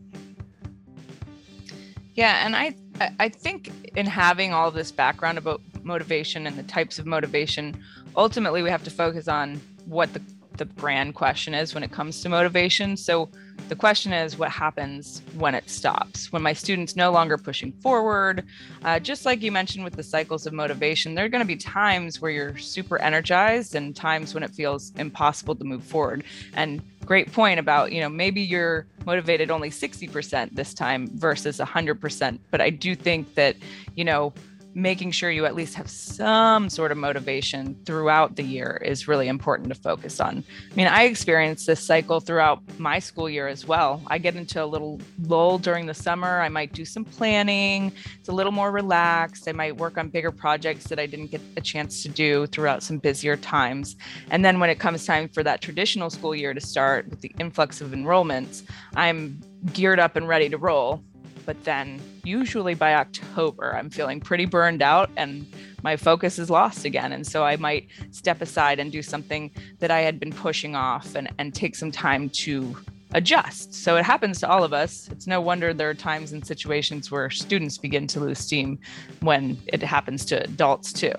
Yeah, 2.14 2.44
and 2.44 2.54
I 2.54 2.74
I 3.00 3.28
think 3.28 3.70
in 3.96 4.06
having 4.06 4.52
all 4.52 4.70
this 4.70 4.92
background 4.92 5.38
about 5.38 5.60
motivation 5.82 6.46
and 6.46 6.56
the 6.56 6.62
types 6.62 6.98
of 6.98 7.06
motivation, 7.06 7.82
ultimately 8.16 8.62
we 8.62 8.70
have 8.70 8.84
to 8.84 8.90
focus 8.90 9.28
on 9.28 9.60
what 9.86 10.12
the, 10.12 10.22
the 10.56 10.64
brand 10.64 11.14
question 11.14 11.54
is 11.54 11.74
when 11.74 11.82
it 11.82 11.90
comes 11.90 12.22
to 12.22 12.28
motivation. 12.28 12.96
So 12.96 13.28
the 13.68 13.76
question 13.76 14.12
is 14.12 14.38
what 14.38 14.50
happens 14.50 15.22
when 15.36 15.54
it 15.54 15.68
stops, 15.68 16.32
when 16.32 16.42
my 16.42 16.52
students 16.52 16.94
no 16.94 17.10
longer 17.10 17.38
pushing 17.38 17.72
forward. 17.72 18.44
Uh, 18.84 18.98
just 18.98 19.24
like 19.24 19.42
you 19.42 19.50
mentioned 19.50 19.84
with 19.84 19.96
the 19.96 20.02
cycles 20.02 20.46
of 20.46 20.52
motivation, 20.52 21.14
there 21.14 21.24
are 21.24 21.28
going 21.30 21.42
to 21.42 21.46
be 21.46 21.56
times 21.56 22.20
where 22.20 22.30
you're 22.30 22.58
super 22.58 22.98
energized 23.00 23.74
and 23.74 23.96
times 23.96 24.34
when 24.34 24.42
it 24.42 24.50
feels 24.50 24.92
impossible 24.96 25.54
to 25.56 25.64
move 25.64 25.82
forward. 25.82 26.24
And 26.54 26.82
great 27.04 27.32
point 27.32 27.58
about, 27.58 27.92
you 27.92 28.00
know, 28.00 28.08
maybe 28.08 28.40
you're 28.40 28.86
motivated 29.06 29.50
only 29.50 29.70
60% 29.70 30.54
this 30.54 30.74
time 30.74 31.08
versus 31.14 31.58
100%. 31.58 32.38
But 32.50 32.60
I 32.60 32.70
do 32.70 32.94
think 32.94 33.34
that, 33.34 33.56
you 33.96 34.04
know, 34.04 34.32
making 34.74 35.10
sure 35.10 35.30
you 35.30 35.44
at 35.44 35.54
least 35.54 35.74
have 35.74 35.90
some 35.90 36.68
sort 36.70 36.92
of 36.92 36.98
motivation 36.98 37.76
throughout 37.84 38.36
the 38.36 38.42
year 38.42 38.80
is 38.84 39.06
really 39.06 39.28
important 39.28 39.68
to 39.68 39.74
focus 39.74 40.20
on. 40.20 40.42
I 40.70 40.74
mean, 40.74 40.86
I 40.86 41.04
experienced 41.04 41.66
this 41.66 41.84
cycle 41.84 42.20
throughout 42.20 42.60
my 42.78 42.98
school 42.98 43.28
year 43.28 43.48
as 43.48 43.66
well. 43.66 44.02
I 44.06 44.18
get 44.18 44.34
into 44.34 44.62
a 44.62 44.66
little 44.66 45.00
lull 45.26 45.58
during 45.58 45.86
the 45.86 45.94
summer. 45.94 46.40
I 46.40 46.48
might 46.48 46.72
do 46.72 46.84
some 46.84 47.04
planning, 47.04 47.92
it's 48.18 48.28
a 48.28 48.32
little 48.32 48.52
more 48.52 48.70
relaxed. 48.70 49.48
I 49.48 49.52
might 49.52 49.76
work 49.76 49.98
on 49.98 50.08
bigger 50.08 50.30
projects 50.30 50.84
that 50.84 50.98
I 50.98 51.06
didn't 51.06 51.30
get 51.30 51.40
a 51.56 51.60
chance 51.60 52.02
to 52.02 52.08
do 52.08 52.46
throughout 52.46 52.82
some 52.82 52.98
busier 52.98 53.36
times. 53.36 53.96
And 54.30 54.44
then 54.44 54.60
when 54.60 54.70
it 54.70 54.78
comes 54.78 55.04
time 55.04 55.28
for 55.28 55.42
that 55.42 55.60
traditional 55.60 56.10
school 56.10 56.34
year 56.34 56.54
to 56.54 56.60
start 56.60 57.08
with 57.08 57.20
the 57.20 57.32
influx 57.38 57.80
of 57.80 57.90
enrollments, 57.90 58.62
I'm 58.96 59.40
geared 59.72 60.00
up 60.00 60.16
and 60.16 60.26
ready 60.26 60.48
to 60.48 60.58
roll 60.58 61.02
but 61.44 61.62
then 61.64 62.00
usually 62.24 62.74
by 62.74 62.94
October, 62.94 63.74
I'm 63.76 63.90
feeling 63.90 64.20
pretty 64.20 64.46
burned 64.46 64.82
out 64.82 65.10
and 65.16 65.46
my 65.82 65.96
focus 65.96 66.38
is 66.38 66.50
lost 66.50 66.84
again. 66.84 67.12
And 67.12 67.26
so 67.26 67.44
I 67.44 67.56
might 67.56 67.88
step 68.10 68.40
aside 68.40 68.78
and 68.78 68.92
do 68.92 69.02
something 69.02 69.50
that 69.80 69.90
I 69.90 70.00
had 70.00 70.20
been 70.20 70.32
pushing 70.32 70.76
off 70.76 71.14
and, 71.14 71.32
and 71.38 71.54
take 71.54 71.74
some 71.74 71.90
time 71.90 72.28
to 72.30 72.76
adjust. 73.14 73.74
So 73.74 73.96
it 73.96 74.04
happens 74.04 74.40
to 74.40 74.48
all 74.48 74.64
of 74.64 74.72
us. 74.72 75.08
It's 75.10 75.26
no 75.26 75.40
wonder 75.40 75.74
there 75.74 75.90
are 75.90 75.94
times 75.94 76.32
and 76.32 76.46
situations 76.46 77.10
where 77.10 77.30
students 77.30 77.78
begin 77.78 78.06
to 78.08 78.20
lose 78.20 78.38
steam 78.38 78.78
when 79.20 79.58
it 79.66 79.82
happens 79.82 80.24
to 80.26 80.42
adults 80.42 80.92
too. 80.92 81.12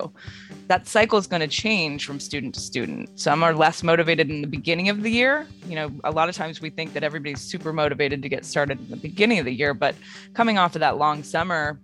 That 0.66 0.86
cycle 0.86 1.18
is 1.18 1.26
going 1.26 1.40
to 1.40 1.48
change 1.48 2.06
from 2.06 2.18
student 2.18 2.54
to 2.54 2.60
student. 2.60 3.20
Some 3.20 3.42
are 3.42 3.54
less 3.54 3.82
motivated 3.82 4.30
in 4.30 4.40
the 4.40 4.46
beginning 4.46 4.88
of 4.88 5.02
the 5.02 5.10
year. 5.10 5.46
You 5.68 5.74
know, 5.74 5.90
a 6.04 6.10
lot 6.10 6.30
of 6.30 6.34
times 6.34 6.60
we 6.60 6.70
think 6.70 6.94
that 6.94 7.02
everybody's 7.02 7.40
super 7.40 7.72
motivated 7.72 8.22
to 8.22 8.28
get 8.30 8.46
started 8.46 8.80
in 8.80 8.88
the 8.88 8.96
beginning 8.96 9.38
of 9.38 9.44
the 9.44 9.52
year, 9.52 9.74
but 9.74 9.94
coming 10.32 10.56
off 10.56 10.74
of 10.74 10.80
that 10.80 10.96
long 10.96 11.22
summer, 11.22 11.78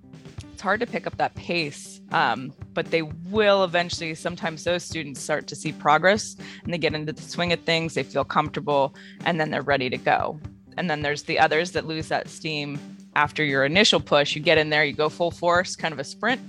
it's 0.61 0.63
hard 0.63 0.81
to 0.81 0.87
pick 0.87 1.07
up 1.07 1.17
that 1.19 1.35
pace, 1.35 2.01
um, 2.13 2.55
but 2.75 2.91
they 2.91 3.03
will 3.03 3.65
eventually. 3.65 4.15
Sometimes 4.15 4.65
those 4.65 4.83
students 4.83 5.21
start 5.21 5.47
to 5.49 5.57
see 5.57 5.73
progress 5.73 6.37
and 6.65 6.73
they 6.73 6.79
get 6.79 6.95
into 6.95 7.13
the 7.13 7.23
swing 7.23 7.53
of 7.53 7.61
things, 7.61 7.95
they 7.95 8.03
feel 8.03 8.25
comfortable, 8.25 8.95
and 9.25 9.39
then 9.39 9.51
they're 9.51 9.63
ready 9.63 9.91
to 9.91 9.99
go. 9.99 10.41
And 10.77 10.89
then 10.89 11.03
there's 11.03 11.23
the 11.25 11.39
others 11.39 11.73
that 11.73 11.87
lose 11.87 12.09
that 12.09 12.29
steam 12.29 12.79
after 13.17 13.45
your 13.45 13.65
initial 13.65 14.01
push, 14.01 14.35
you 14.35 14.41
get 14.41 14.59
in 14.59 14.71
there, 14.71 14.85
you 14.85 14.93
go 14.93 15.09
full 15.09 15.31
force, 15.31 15.75
kind 15.75 15.93
of 15.93 15.99
a 15.99 16.05
sprint, 16.05 16.41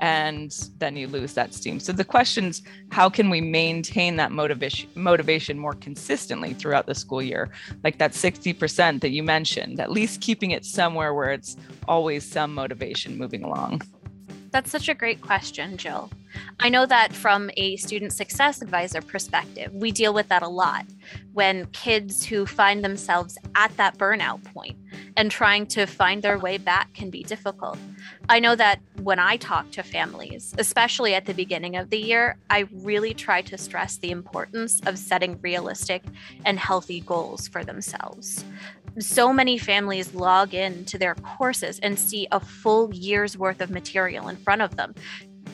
and 0.00 0.68
then 0.78 0.96
you 0.96 1.06
lose 1.06 1.34
that 1.34 1.54
steam. 1.54 1.78
So 1.80 1.92
the 1.92 2.04
question's 2.04 2.62
how 2.90 3.08
can 3.08 3.30
we 3.30 3.40
maintain 3.40 4.16
that 4.16 4.32
motivation 4.32 4.88
motivation 4.94 5.58
more 5.58 5.74
consistently 5.74 6.54
throughout 6.54 6.86
the 6.86 6.94
school 6.94 7.22
year? 7.22 7.50
Like 7.84 7.98
that 7.98 8.12
60% 8.12 9.00
that 9.00 9.10
you 9.10 9.22
mentioned, 9.22 9.80
at 9.80 9.90
least 9.90 10.20
keeping 10.20 10.50
it 10.50 10.64
somewhere 10.64 11.14
where 11.14 11.30
it's 11.30 11.56
always 11.86 12.28
some 12.28 12.54
motivation 12.54 13.16
moving 13.16 13.44
along. 13.44 13.82
That's 14.50 14.70
such 14.70 14.88
a 14.88 14.94
great 14.94 15.20
question, 15.20 15.76
Jill. 15.76 16.10
I 16.60 16.68
know 16.68 16.86
that 16.86 17.12
from 17.12 17.50
a 17.56 17.76
student 17.76 18.12
success 18.12 18.62
advisor 18.62 19.02
perspective, 19.02 19.72
we 19.74 19.92
deal 19.92 20.14
with 20.14 20.28
that 20.28 20.42
a 20.42 20.48
lot 20.48 20.86
when 21.32 21.66
kids 21.66 22.24
who 22.24 22.46
find 22.46 22.82
themselves 22.82 23.36
at 23.54 23.76
that 23.76 23.98
burnout 23.98 24.42
point 24.44 24.76
and 25.18 25.32
trying 25.32 25.66
to 25.66 25.84
find 25.84 26.22
their 26.22 26.38
way 26.38 26.56
back 26.58 26.94
can 26.94 27.10
be 27.10 27.24
difficult. 27.24 27.76
I 28.28 28.38
know 28.38 28.54
that 28.54 28.78
when 29.02 29.18
I 29.18 29.36
talk 29.36 29.68
to 29.72 29.82
families, 29.82 30.54
especially 30.58 31.12
at 31.12 31.26
the 31.26 31.34
beginning 31.34 31.74
of 31.74 31.90
the 31.90 31.98
year, 31.98 32.38
I 32.50 32.68
really 32.72 33.14
try 33.14 33.42
to 33.42 33.58
stress 33.58 33.96
the 33.96 34.12
importance 34.12 34.80
of 34.86 34.96
setting 34.96 35.36
realistic 35.42 36.04
and 36.44 36.56
healthy 36.56 37.00
goals 37.00 37.48
for 37.48 37.64
themselves 37.64 38.44
so 38.98 39.32
many 39.32 39.56
families 39.58 40.12
log 40.12 40.54
in 40.54 40.84
to 40.84 40.98
their 40.98 41.14
courses 41.14 41.78
and 41.80 41.96
see 41.96 42.26
a 42.32 42.40
full 42.40 42.92
year's 42.92 43.38
worth 43.38 43.60
of 43.60 43.70
material 43.70 44.26
in 44.26 44.34
front 44.34 44.60
of 44.60 44.74
them 44.74 44.92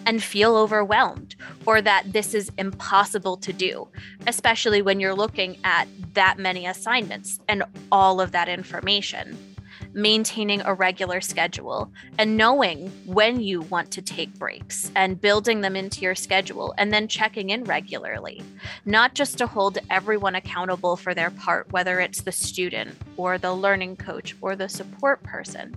and 0.06 0.22
feel 0.22 0.56
overwhelmed 0.56 1.36
or 1.66 1.82
that 1.82 2.10
this 2.10 2.32
is 2.32 2.50
impossible 2.56 3.36
to 3.36 3.52
do, 3.52 3.86
especially 4.26 4.80
when 4.80 4.98
you're 4.98 5.14
looking 5.14 5.58
at 5.62 5.86
that 6.14 6.38
many 6.38 6.64
assignments 6.64 7.38
and 7.46 7.64
all 7.92 8.18
of 8.18 8.32
that 8.32 8.48
information 8.48 9.53
maintaining 9.94 10.60
a 10.62 10.74
regular 10.74 11.20
schedule 11.20 11.90
and 12.18 12.36
knowing 12.36 12.90
when 13.06 13.40
you 13.40 13.62
want 13.62 13.90
to 13.92 14.02
take 14.02 14.34
breaks 14.38 14.90
and 14.96 15.20
building 15.20 15.60
them 15.60 15.76
into 15.76 16.00
your 16.00 16.14
schedule 16.14 16.74
and 16.76 16.92
then 16.92 17.08
checking 17.08 17.50
in 17.50 17.64
regularly, 17.64 18.42
not 18.84 19.14
just 19.14 19.38
to 19.38 19.46
hold 19.46 19.78
everyone 19.90 20.34
accountable 20.34 20.96
for 20.96 21.14
their 21.14 21.30
part, 21.30 21.70
whether 21.72 22.00
it's 22.00 22.22
the 22.22 22.32
student 22.32 22.96
or 23.16 23.38
the 23.38 23.54
learning 23.54 23.96
coach 23.96 24.34
or 24.40 24.56
the 24.56 24.68
support 24.68 25.22
person, 25.22 25.76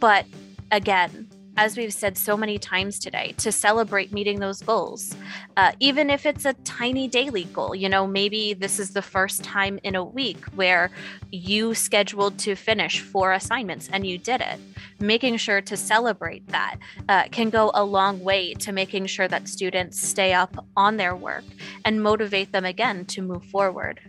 but 0.00 0.26
again, 0.72 1.28
as 1.56 1.76
we've 1.76 1.92
said 1.92 2.16
so 2.16 2.36
many 2.36 2.58
times 2.58 2.98
today, 2.98 3.34
to 3.38 3.52
celebrate 3.52 4.12
meeting 4.12 4.40
those 4.40 4.62
goals. 4.62 5.14
Uh, 5.56 5.72
even 5.80 6.08
if 6.10 6.24
it's 6.24 6.44
a 6.44 6.54
tiny 6.64 7.08
daily 7.08 7.44
goal, 7.44 7.74
you 7.74 7.88
know, 7.88 8.06
maybe 8.06 8.54
this 8.54 8.78
is 8.78 8.92
the 8.92 9.02
first 9.02 9.44
time 9.44 9.78
in 9.82 9.94
a 9.94 10.04
week 10.04 10.44
where 10.54 10.90
you 11.30 11.74
scheduled 11.74 12.38
to 12.38 12.54
finish 12.54 13.00
four 13.00 13.32
assignments 13.32 13.88
and 13.92 14.06
you 14.06 14.18
did 14.18 14.40
it. 14.40 14.58
Making 14.98 15.36
sure 15.36 15.60
to 15.60 15.76
celebrate 15.76 16.46
that 16.48 16.76
uh, 17.08 17.24
can 17.30 17.50
go 17.50 17.70
a 17.74 17.84
long 17.84 18.20
way 18.20 18.54
to 18.54 18.72
making 18.72 19.06
sure 19.06 19.28
that 19.28 19.48
students 19.48 20.00
stay 20.00 20.32
up 20.32 20.64
on 20.76 20.96
their 20.96 21.14
work 21.14 21.44
and 21.84 22.02
motivate 22.02 22.52
them 22.52 22.64
again 22.64 23.04
to 23.06 23.22
move 23.22 23.44
forward. 23.44 24.00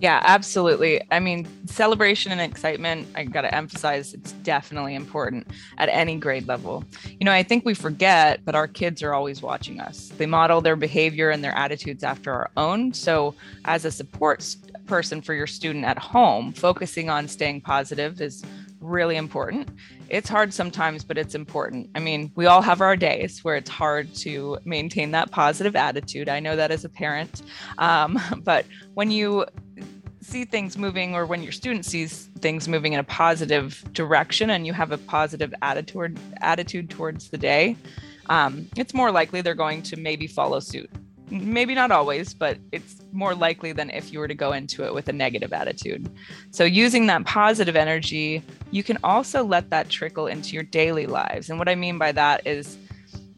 Yeah, 0.00 0.20
absolutely. 0.24 1.00
I 1.12 1.20
mean, 1.20 1.46
celebration 1.66 2.32
and 2.32 2.40
excitement, 2.40 3.06
I 3.14 3.24
got 3.24 3.42
to 3.42 3.54
emphasize 3.54 4.12
it's 4.12 4.32
definitely 4.32 4.96
important 4.96 5.46
at 5.78 5.88
any 5.88 6.16
grade 6.16 6.48
level. 6.48 6.84
You 7.08 7.24
know, 7.24 7.32
I 7.32 7.44
think 7.44 7.64
we 7.64 7.74
forget, 7.74 8.44
but 8.44 8.54
our 8.56 8.66
kids 8.66 9.02
are 9.02 9.14
always 9.14 9.40
watching 9.40 9.80
us. 9.80 10.12
They 10.18 10.26
model 10.26 10.60
their 10.60 10.76
behavior 10.76 11.30
and 11.30 11.44
their 11.44 11.56
attitudes 11.56 12.02
after 12.02 12.32
our 12.32 12.50
own. 12.56 12.92
So, 12.92 13.34
as 13.64 13.84
a 13.84 13.90
support 13.90 14.56
person 14.86 15.22
for 15.22 15.32
your 15.32 15.46
student 15.46 15.84
at 15.84 15.98
home, 15.98 16.52
focusing 16.52 17.08
on 17.08 17.28
staying 17.28 17.60
positive 17.60 18.20
is 18.20 18.44
really 18.80 19.16
important. 19.16 19.70
It's 20.10 20.28
hard 20.28 20.52
sometimes, 20.52 21.02
but 21.04 21.16
it's 21.16 21.34
important. 21.34 21.88
I 21.94 22.00
mean, 22.00 22.30
we 22.36 22.46
all 22.46 22.60
have 22.60 22.80
our 22.80 22.96
days 22.96 23.42
where 23.42 23.56
it's 23.56 23.70
hard 23.70 24.14
to 24.16 24.58
maintain 24.64 25.10
that 25.12 25.30
positive 25.30 25.74
attitude. 25.74 26.28
I 26.28 26.40
know 26.40 26.54
that 26.56 26.70
as 26.70 26.84
a 26.84 26.88
parent. 26.88 27.42
Um, 27.78 28.20
but 28.44 28.66
when 28.92 29.10
you 29.10 29.46
see 30.24 30.44
things 30.44 30.78
moving 30.78 31.14
or 31.14 31.26
when 31.26 31.42
your 31.42 31.52
student 31.52 31.84
sees 31.84 32.28
things 32.40 32.66
moving 32.66 32.92
in 32.92 33.00
a 33.00 33.04
positive 33.04 33.84
direction 33.92 34.50
and 34.50 34.66
you 34.66 34.72
have 34.72 34.90
a 34.90 34.98
positive 34.98 35.52
attitude 35.62 36.18
attitude 36.40 36.90
towards 36.90 37.28
the 37.28 37.38
day 37.38 37.76
um, 38.30 38.68
it's 38.76 38.94
more 38.94 39.10
likely 39.10 39.42
they're 39.42 39.54
going 39.54 39.82
to 39.82 39.96
maybe 39.98 40.26
follow 40.26 40.58
suit. 40.58 40.90
Maybe 41.30 41.74
not 41.74 41.90
always 41.90 42.32
but 42.32 42.58
it's 42.72 43.02
more 43.12 43.34
likely 43.34 43.72
than 43.72 43.90
if 43.90 44.12
you 44.12 44.18
were 44.18 44.28
to 44.28 44.34
go 44.34 44.52
into 44.52 44.84
it 44.84 44.94
with 44.94 45.08
a 45.08 45.12
negative 45.12 45.52
attitude. 45.52 46.10
So 46.50 46.64
using 46.64 47.06
that 47.06 47.24
positive 47.24 47.76
energy 47.76 48.42
you 48.70 48.82
can 48.82 48.98
also 49.04 49.44
let 49.44 49.70
that 49.70 49.88
trickle 49.88 50.26
into 50.26 50.54
your 50.54 50.64
daily 50.64 51.06
lives. 51.06 51.50
And 51.50 51.58
what 51.58 51.68
i 51.68 51.74
mean 51.74 51.98
by 51.98 52.12
that 52.12 52.46
is 52.46 52.78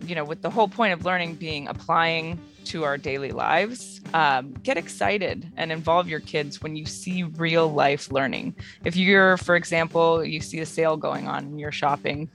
you 0.00 0.14
know 0.14 0.24
with 0.24 0.42
the 0.42 0.50
whole 0.50 0.68
point 0.68 0.92
of 0.92 1.04
learning 1.04 1.34
being 1.34 1.68
applying 1.68 2.38
to 2.66 2.84
our 2.84 2.98
daily 2.98 3.30
lives. 3.30 4.00
Um, 4.14 4.52
get 4.62 4.76
excited 4.76 5.50
and 5.56 5.72
involve 5.72 6.08
your 6.08 6.20
kids 6.20 6.62
when 6.62 6.76
you 6.76 6.86
see 6.86 7.22
real 7.22 7.72
life 7.72 8.10
learning. 8.12 8.54
If 8.84 8.96
you're, 8.96 9.36
for 9.38 9.56
example, 9.56 10.24
you 10.24 10.40
see 10.40 10.60
a 10.60 10.66
sale 10.66 10.96
going 10.96 11.28
on 11.28 11.44
and 11.44 11.60
you're 11.60 11.72
shopping 11.72 12.30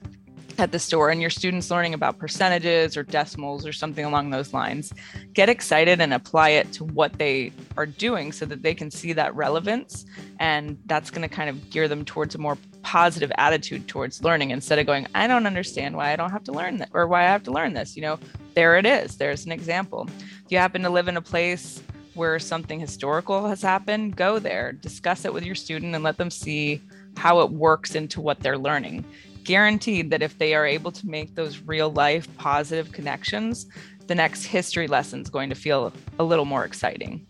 at 0.58 0.72
the 0.72 0.78
store 0.78 1.10
and 1.10 1.20
your 1.20 1.30
students 1.30 1.70
learning 1.70 1.94
about 1.94 2.18
percentages 2.18 2.96
or 2.96 3.02
decimals 3.02 3.66
or 3.66 3.72
something 3.72 4.04
along 4.04 4.30
those 4.30 4.52
lines, 4.52 4.92
get 5.32 5.48
excited 5.48 6.00
and 6.00 6.12
apply 6.12 6.50
it 6.50 6.72
to 6.72 6.84
what 6.84 7.12
they 7.14 7.52
are 7.76 7.86
doing 7.86 8.32
so 8.32 8.44
that 8.46 8.62
they 8.62 8.74
can 8.74 8.90
see 8.90 9.12
that 9.12 9.34
relevance. 9.34 10.04
And 10.38 10.78
that's 10.86 11.10
going 11.10 11.28
to 11.28 11.34
kind 11.34 11.48
of 11.48 11.70
gear 11.70 11.88
them 11.88 12.04
towards 12.04 12.34
a 12.34 12.38
more 12.38 12.58
positive 12.82 13.32
attitude 13.38 13.88
towards 13.88 14.22
learning 14.22 14.50
instead 14.50 14.78
of 14.78 14.86
going, 14.86 15.06
I 15.14 15.26
don't 15.26 15.46
understand 15.46 15.96
why 15.96 16.12
I 16.12 16.16
don't 16.16 16.30
have 16.30 16.44
to 16.44 16.52
learn 16.52 16.78
that 16.78 16.90
or 16.92 17.06
why 17.06 17.22
I 17.22 17.28
have 17.28 17.44
to 17.44 17.50
learn 17.50 17.72
this. 17.72 17.96
You 17.96 18.02
know, 18.02 18.18
there 18.54 18.76
it 18.76 18.86
is. 18.86 19.16
There's 19.16 19.46
an 19.46 19.52
example. 19.52 20.08
If 20.44 20.50
you 20.50 20.58
happen 20.58 20.82
to 20.82 20.90
live 20.90 21.08
in 21.08 21.16
a 21.16 21.22
place 21.22 21.82
where 22.14 22.38
something 22.38 22.78
historical 22.78 23.48
has 23.48 23.62
happened, 23.62 24.16
go 24.16 24.38
there, 24.38 24.72
discuss 24.72 25.24
it 25.24 25.32
with 25.32 25.44
your 25.44 25.54
student, 25.54 25.94
and 25.94 26.04
let 26.04 26.18
them 26.18 26.30
see 26.30 26.82
how 27.16 27.40
it 27.40 27.50
works 27.50 27.94
into 27.94 28.20
what 28.20 28.40
they're 28.40 28.58
learning. 28.58 29.04
Guaranteed 29.44 30.10
that 30.10 30.22
if 30.22 30.38
they 30.38 30.54
are 30.54 30.66
able 30.66 30.92
to 30.92 31.06
make 31.06 31.34
those 31.34 31.60
real 31.60 31.90
life 31.90 32.28
positive 32.36 32.92
connections, 32.92 33.66
the 34.06 34.14
next 34.14 34.44
history 34.44 34.86
lesson 34.86 35.20
is 35.20 35.30
going 35.30 35.48
to 35.48 35.54
feel 35.54 35.92
a 36.18 36.24
little 36.24 36.44
more 36.44 36.64
exciting. 36.64 37.26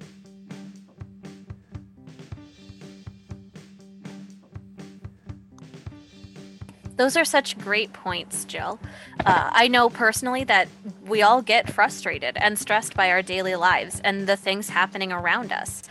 Those 7.03 7.17
are 7.17 7.25
such 7.25 7.59
great 7.59 7.93
points, 7.93 8.45
Jill. 8.45 8.79
Uh, 9.27 9.51
I 9.53 9.67
know 9.67 9.91
personally 9.91 10.45
that 10.45 10.69
we 11.05 11.21
all 11.21 11.43
get 11.43 11.69
frustrated 11.69 12.37
and 12.37 12.57
stressed 12.57 12.95
by 12.95 13.11
our 13.11 13.23
daily 13.23 13.57
lives 13.57 14.01
and 14.05 14.29
the 14.29 14.37
things 14.37 14.69
happening 14.69 15.11
around 15.11 15.51
us, 15.51 15.83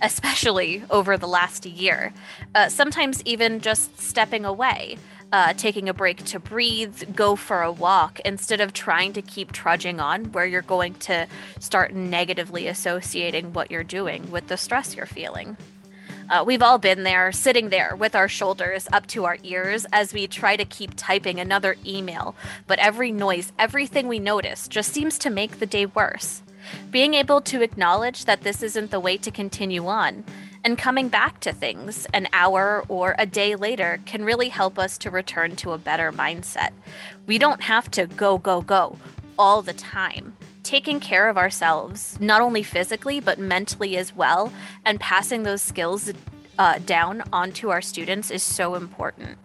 especially 0.00 0.84
over 0.88 1.16
the 1.16 1.26
last 1.26 1.66
year. 1.66 2.12
Uh, 2.54 2.68
sometimes 2.68 3.20
even 3.24 3.60
just 3.60 4.00
stepping 4.00 4.44
away. 4.44 4.96
Uh, 5.32 5.52
taking 5.54 5.88
a 5.88 5.94
break 5.94 6.24
to 6.24 6.38
breathe, 6.40 7.14
go 7.14 7.36
for 7.36 7.62
a 7.62 7.70
walk, 7.70 8.18
instead 8.24 8.60
of 8.60 8.72
trying 8.72 9.12
to 9.12 9.22
keep 9.22 9.52
trudging 9.52 10.00
on, 10.00 10.24
where 10.32 10.44
you're 10.44 10.60
going 10.60 10.92
to 10.94 11.24
start 11.60 11.94
negatively 11.94 12.66
associating 12.66 13.52
what 13.52 13.70
you're 13.70 13.84
doing 13.84 14.28
with 14.32 14.48
the 14.48 14.56
stress 14.56 14.96
you're 14.96 15.06
feeling. 15.06 15.56
Uh, 16.30 16.44
we've 16.46 16.62
all 16.62 16.78
been 16.78 17.02
there, 17.02 17.32
sitting 17.32 17.70
there 17.70 17.96
with 17.96 18.14
our 18.14 18.28
shoulders 18.28 18.86
up 18.92 19.04
to 19.08 19.24
our 19.24 19.36
ears 19.42 19.84
as 19.92 20.14
we 20.14 20.28
try 20.28 20.54
to 20.54 20.64
keep 20.64 20.92
typing 20.96 21.40
another 21.40 21.74
email. 21.84 22.36
But 22.68 22.78
every 22.78 23.10
noise, 23.10 23.52
everything 23.58 24.06
we 24.06 24.20
notice, 24.20 24.68
just 24.68 24.92
seems 24.92 25.18
to 25.18 25.28
make 25.28 25.58
the 25.58 25.66
day 25.66 25.86
worse. 25.86 26.42
Being 26.88 27.14
able 27.14 27.40
to 27.40 27.62
acknowledge 27.62 28.26
that 28.26 28.42
this 28.42 28.62
isn't 28.62 28.92
the 28.92 29.00
way 29.00 29.16
to 29.16 29.32
continue 29.32 29.88
on 29.88 30.24
and 30.62 30.78
coming 30.78 31.08
back 31.08 31.40
to 31.40 31.52
things 31.52 32.06
an 32.14 32.28
hour 32.32 32.84
or 32.86 33.16
a 33.18 33.26
day 33.26 33.56
later 33.56 33.98
can 34.06 34.24
really 34.24 34.50
help 34.50 34.78
us 34.78 34.98
to 34.98 35.10
return 35.10 35.56
to 35.56 35.72
a 35.72 35.78
better 35.78 36.12
mindset. 36.12 36.70
We 37.26 37.38
don't 37.38 37.62
have 37.62 37.90
to 37.92 38.06
go, 38.06 38.38
go, 38.38 38.60
go 38.60 38.98
all 39.36 39.62
the 39.62 39.72
time 39.72 40.36
taking 40.70 41.00
care 41.00 41.28
of 41.28 41.36
ourselves, 41.36 42.16
not 42.20 42.40
only 42.40 42.62
physically, 42.62 43.18
but 43.18 43.40
mentally 43.40 43.96
as 43.96 44.14
well, 44.14 44.52
and 44.84 45.00
passing 45.00 45.42
those 45.42 45.60
skills 45.60 46.12
uh, 46.60 46.78
down 46.86 47.24
onto 47.32 47.70
our 47.70 47.82
students 47.82 48.30
is 48.30 48.40
so 48.40 48.76
important. 48.76 49.36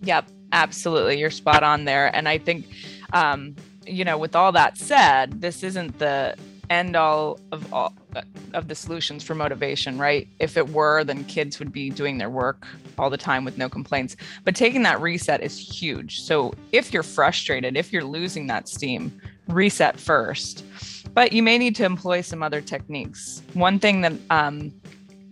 Yep, 0.00 0.26
absolutely. 0.52 1.18
You're 1.18 1.30
spot 1.30 1.62
on 1.62 1.84
there. 1.84 2.14
And 2.16 2.30
I 2.30 2.38
think, 2.38 2.64
um, 3.12 3.56
you 3.86 4.06
know, 4.06 4.16
with 4.16 4.34
all 4.34 4.52
that 4.52 4.78
said, 4.78 5.42
this 5.42 5.62
isn't 5.62 5.98
the 5.98 6.34
end 6.70 6.96
all 6.96 7.38
of 7.52 7.70
all 7.72 7.92
of 8.54 8.68
the 8.68 8.74
solutions 8.74 9.22
for 9.22 9.34
motivation, 9.34 9.98
right? 9.98 10.28
If 10.38 10.56
it 10.56 10.70
were, 10.70 11.04
then 11.04 11.24
kids 11.24 11.58
would 11.58 11.72
be 11.72 11.90
doing 11.90 12.16
their 12.16 12.30
work 12.30 12.66
all 12.96 13.10
the 13.10 13.18
time 13.18 13.44
with 13.44 13.58
no 13.58 13.68
complaints. 13.68 14.16
But 14.44 14.56
taking 14.56 14.82
that 14.84 14.98
reset 15.02 15.42
is 15.42 15.58
huge. 15.58 16.22
So 16.22 16.54
if 16.72 16.90
you're 16.90 17.02
frustrated, 17.02 17.76
if 17.76 17.92
you're 17.92 18.04
losing 18.04 18.46
that 18.46 18.66
steam, 18.66 19.20
reset 19.48 19.98
first. 19.98 20.64
But 21.14 21.32
you 21.32 21.42
may 21.42 21.58
need 21.58 21.74
to 21.76 21.84
employ 21.84 22.20
some 22.20 22.42
other 22.42 22.60
techniques. 22.60 23.42
One 23.54 23.78
thing 23.78 24.02
that 24.02 24.12
um, 24.30 24.72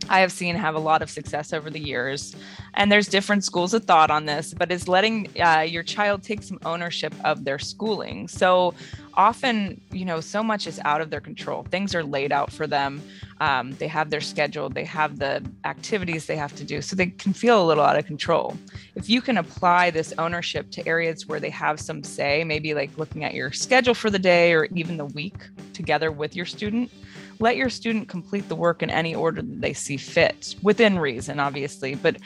I 0.08 0.20
have 0.20 0.32
seen 0.32 0.56
have 0.56 0.74
a 0.74 0.80
lot 0.80 1.02
of 1.02 1.10
success 1.10 1.52
over 1.52 1.70
the 1.70 1.78
years, 1.78 2.34
and 2.76 2.92
there's 2.92 3.08
different 3.08 3.44
schools 3.44 3.72
of 3.74 3.84
thought 3.84 4.10
on 4.10 4.26
this, 4.26 4.52
but 4.52 4.70
is 4.70 4.86
letting 4.86 5.28
uh, 5.40 5.60
your 5.60 5.82
child 5.82 6.22
take 6.22 6.42
some 6.42 6.58
ownership 6.64 7.14
of 7.24 7.44
their 7.44 7.58
schooling. 7.58 8.28
So 8.28 8.74
often, 9.14 9.80
you 9.90 10.04
know, 10.04 10.20
so 10.20 10.42
much 10.42 10.66
is 10.66 10.78
out 10.84 11.00
of 11.00 11.08
their 11.08 11.20
control. 11.20 11.64
Things 11.70 11.94
are 11.94 12.04
laid 12.04 12.32
out 12.32 12.52
for 12.52 12.66
them. 12.66 13.02
Um, 13.40 13.72
they 13.72 13.88
have 13.88 14.10
their 14.10 14.20
schedule, 14.20 14.68
they 14.68 14.84
have 14.84 15.18
the 15.18 15.44
activities 15.64 16.26
they 16.26 16.36
have 16.36 16.54
to 16.56 16.64
do. 16.64 16.82
So 16.82 16.96
they 16.96 17.06
can 17.06 17.32
feel 17.32 17.62
a 17.62 17.66
little 17.66 17.84
out 17.84 17.98
of 17.98 18.06
control. 18.06 18.56
If 18.94 19.08
you 19.08 19.20
can 19.20 19.38
apply 19.38 19.90
this 19.90 20.12
ownership 20.18 20.70
to 20.72 20.86
areas 20.86 21.26
where 21.26 21.40
they 21.40 21.50
have 21.50 21.80
some 21.80 22.02
say, 22.02 22.44
maybe 22.44 22.74
like 22.74 22.96
looking 22.98 23.24
at 23.24 23.34
your 23.34 23.52
schedule 23.52 23.94
for 23.94 24.10
the 24.10 24.18
day 24.18 24.52
or 24.52 24.66
even 24.66 24.96
the 24.96 25.06
week 25.06 25.36
together 25.72 26.10
with 26.12 26.36
your 26.36 26.46
student, 26.46 26.90
let 27.38 27.56
your 27.56 27.68
student 27.68 28.08
complete 28.08 28.48
the 28.48 28.56
work 28.56 28.82
in 28.82 28.90
any 28.90 29.14
order 29.14 29.42
that 29.42 29.60
they 29.60 29.72
see 29.72 29.96
fit, 29.96 30.54
within 30.62 30.98
reason, 30.98 31.38
obviously. 31.38 31.94
But 31.94 32.16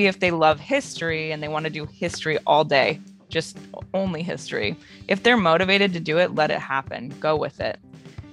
maybe 0.00 0.08
if 0.08 0.20
they 0.20 0.30
love 0.30 0.58
history 0.58 1.30
and 1.30 1.42
they 1.42 1.48
want 1.48 1.64
to 1.64 1.70
do 1.70 1.84
history 1.84 2.38
all 2.46 2.64
day, 2.64 2.98
just 3.28 3.58
only 3.92 4.22
history. 4.22 4.74
If 5.08 5.22
they're 5.22 5.36
motivated 5.36 5.92
to 5.92 6.00
do 6.00 6.18
it, 6.18 6.34
let 6.34 6.50
it 6.50 6.58
happen. 6.58 7.10
Go 7.20 7.36
with 7.36 7.60
it. 7.60 7.78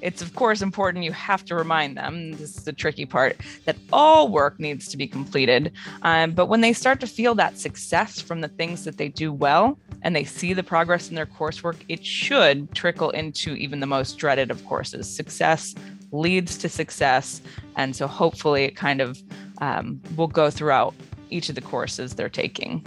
it's 0.02 0.22
of 0.22 0.34
course 0.36 0.62
important 0.62 1.04
you 1.04 1.12
have 1.12 1.44
to 1.44 1.56
remind 1.56 1.98
them 1.98 2.32
this 2.34 2.56
is 2.58 2.64
the 2.64 2.74
tricky 2.74 3.06
part 3.06 3.36
that 3.66 3.76
all 3.92 4.30
work 4.30 4.60
needs 4.60 4.88
to 4.88 4.98
be 4.98 5.08
completed 5.08 5.72
um, 6.04 6.32
but 6.32 6.46
when 6.46 6.62
they 6.62 6.74
start 6.74 7.00
to 7.00 7.08
feel 7.08 7.34
that 7.36 7.58
success 7.58 8.22
from 8.22 8.42
the 8.42 8.48
things 8.60 8.84
that 8.86 8.98
they 8.98 9.10
do 9.10 9.34
well 9.34 9.78
and 10.04 10.16
they 10.16 10.24
see 10.24 10.54
the 10.54 10.64
progress 10.64 11.10
in 11.10 11.16
their 11.16 11.26
coursework 11.26 11.78
it 11.90 12.06
should 12.06 12.58
trickle 12.82 13.10
into 13.22 13.50
even 13.56 13.80
the 13.80 13.92
most 13.98 14.20
dreaded 14.20 14.52
of 14.52 14.64
courses 14.66 15.10
success 15.10 15.74
leads 16.12 16.58
to 16.58 16.70
success 16.70 17.42
and 17.76 17.96
so 17.96 18.06
hopefully 18.08 18.64
it 18.66 18.76
kind 18.76 19.02
of 19.02 19.12
um, 19.60 20.00
will 20.16 20.28
go 20.42 20.50
throughout 20.50 20.94
each 21.30 21.50
of 21.50 21.56
the 21.56 21.62
courses 21.62 22.16
they're 22.16 22.30
taking 22.30 22.86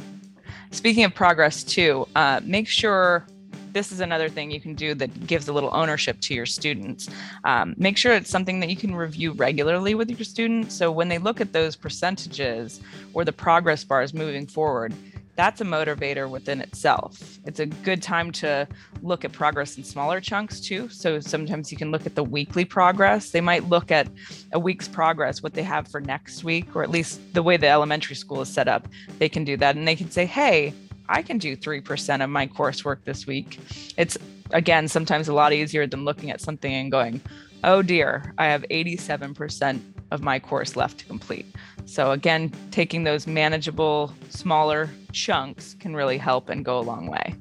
speaking 0.70 1.04
of 1.04 1.14
progress 1.14 1.62
too 1.62 2.06
uh, 2.16 2.40
make 2.44 2.68
sure 2.68 3.26
this 3.72 3.92
is 3.92 4.00
another 4.00 4.28
thing 4.28 4.50
you 4.50 4.60
can 4.60 4.74
do 4.74 4.94
that 4.94 5.26
gives 5.26 5.48
a 5.48 5.52
little 5.52 5.70
ownership 5.72 6.20
to 6.20 6.34
your 6.34 6.46
students. 6.46 7.08
Um, 7.44 7.74
make 7.76 7.96
sure 7.96 8.12
it's 8.12 8.30
something 8.30 8.60
that 8.60 8.68
you 8.68 8.76
can 8.76 8.94
review 8.94 9.32
regularly 9.32 9.94
with 9.94 10.10
your 10.10 10.24
students. 10.24 10.74
So 10.74 10.90
when 10.90 11.08
they 11.08 11.18
look 11.18 11.40
at 11.40 11.52
those 11.52 11.76
percentages 11.76 12.80
or 13.12 13.24
the 13.24 13.32
progress 13.32 13.84
bars 13.84 14.12
moving 14.12 14.46
forward, 14.46 14.94
that's 15.36 15.60
a 15.60 15.64
motivator 15.64 16.28
within 16.28 16.60
itself. 16.60 17.38
It's 17.46 17.60
a 17.60 17.66
good 17.66 18.02
time 18.02 18.30
to 18.32 18.68
look 19.02 19.24
at 19.24 19.32
progress 19.32 19.76
in 19.76 19.84
smaller 19.84 20.20
chunks 20.20 20.60
too. 20.60 20.88
So 20.88 21.20
sometimes 21.20 21.72
you 21.72 21.78
can 21.78 21.90
look 21.90 22.06
at 22.06 22.14
the 22.14 22.24
weekly 22.24 22.64
progress. 22.64 23.30
They 23.30 23.40
might 23.40 23.68
look 23.68 23.90
at 23.90 24.08
a 24.52 24.58
week's 24.58 24.88
progress, 24.88 25.42
what 25.42 25.54
they 25.54 25.62
have 25.62 25.88
for 25.88 26.00
next 26.00 26.44
week, 26.44 26.74
or 26.74 26.82
at 26.82 26.90
least 26.90 27.20
the 27.32 27.42
way 27.42 27.56
the 27.56 27.68
elementary 27.68 28.16
school 28.16 28.40
is 28.42 28.48
set 28.48 28.68
up. 28.68 28.88
They 29.18 29.28
can 29.28 29.44
do 29.44 29.56
that 29.56 29.76
and 29.76 29.86
they 29.86 29.96
can 29.96 30.10
say, 30.10 30.26
hey, 30.26 30.74
I 31.08 31.22
can 31.22 31.38
do 31.38 31.56
3% 31.56 32.22
of 32.22 32.30
my 32.30 32.46
coursework 32.46 33.04
this 33.04 33.26
week. 33.26 33.58
It's 33.96 34.16
again 34.52 34.88
sometimes 34.88 35.28
a 35.28 35.34
lot 35.34 35.52
easier 35.52 35.86
than 35.86 36.04
looking 36.04 36.30
at 36.30 36.40
something 36.40 36.72
and 36.72 36.90
going, 36.90 37.20
oh 37.64 37.82
dear, 37.82 38.34
I 38.38 38.46
have 38.46 38.64
87% 38.70 39.80
of 40.10 40.22
my 40.22 40.38
course 40.38 40.76
left 40.76 40.98
to 40.98 41.04
complete. 41.04 41.46
So, 41.86 42.12
again, 42.12 42.52
taking 42.70 43.04
those 43.04 43.26
manageable, 43.26 44.14
smaller 44.28 44.88
chunks 45.12 45.74
can 45.80 45.94
really 45.94 46.18
help 46.18 46.48
and 46.48 46.64
go 46.64 46.78
a 46.78 46.82
long 46.82 47.06
way. 47.06 47.34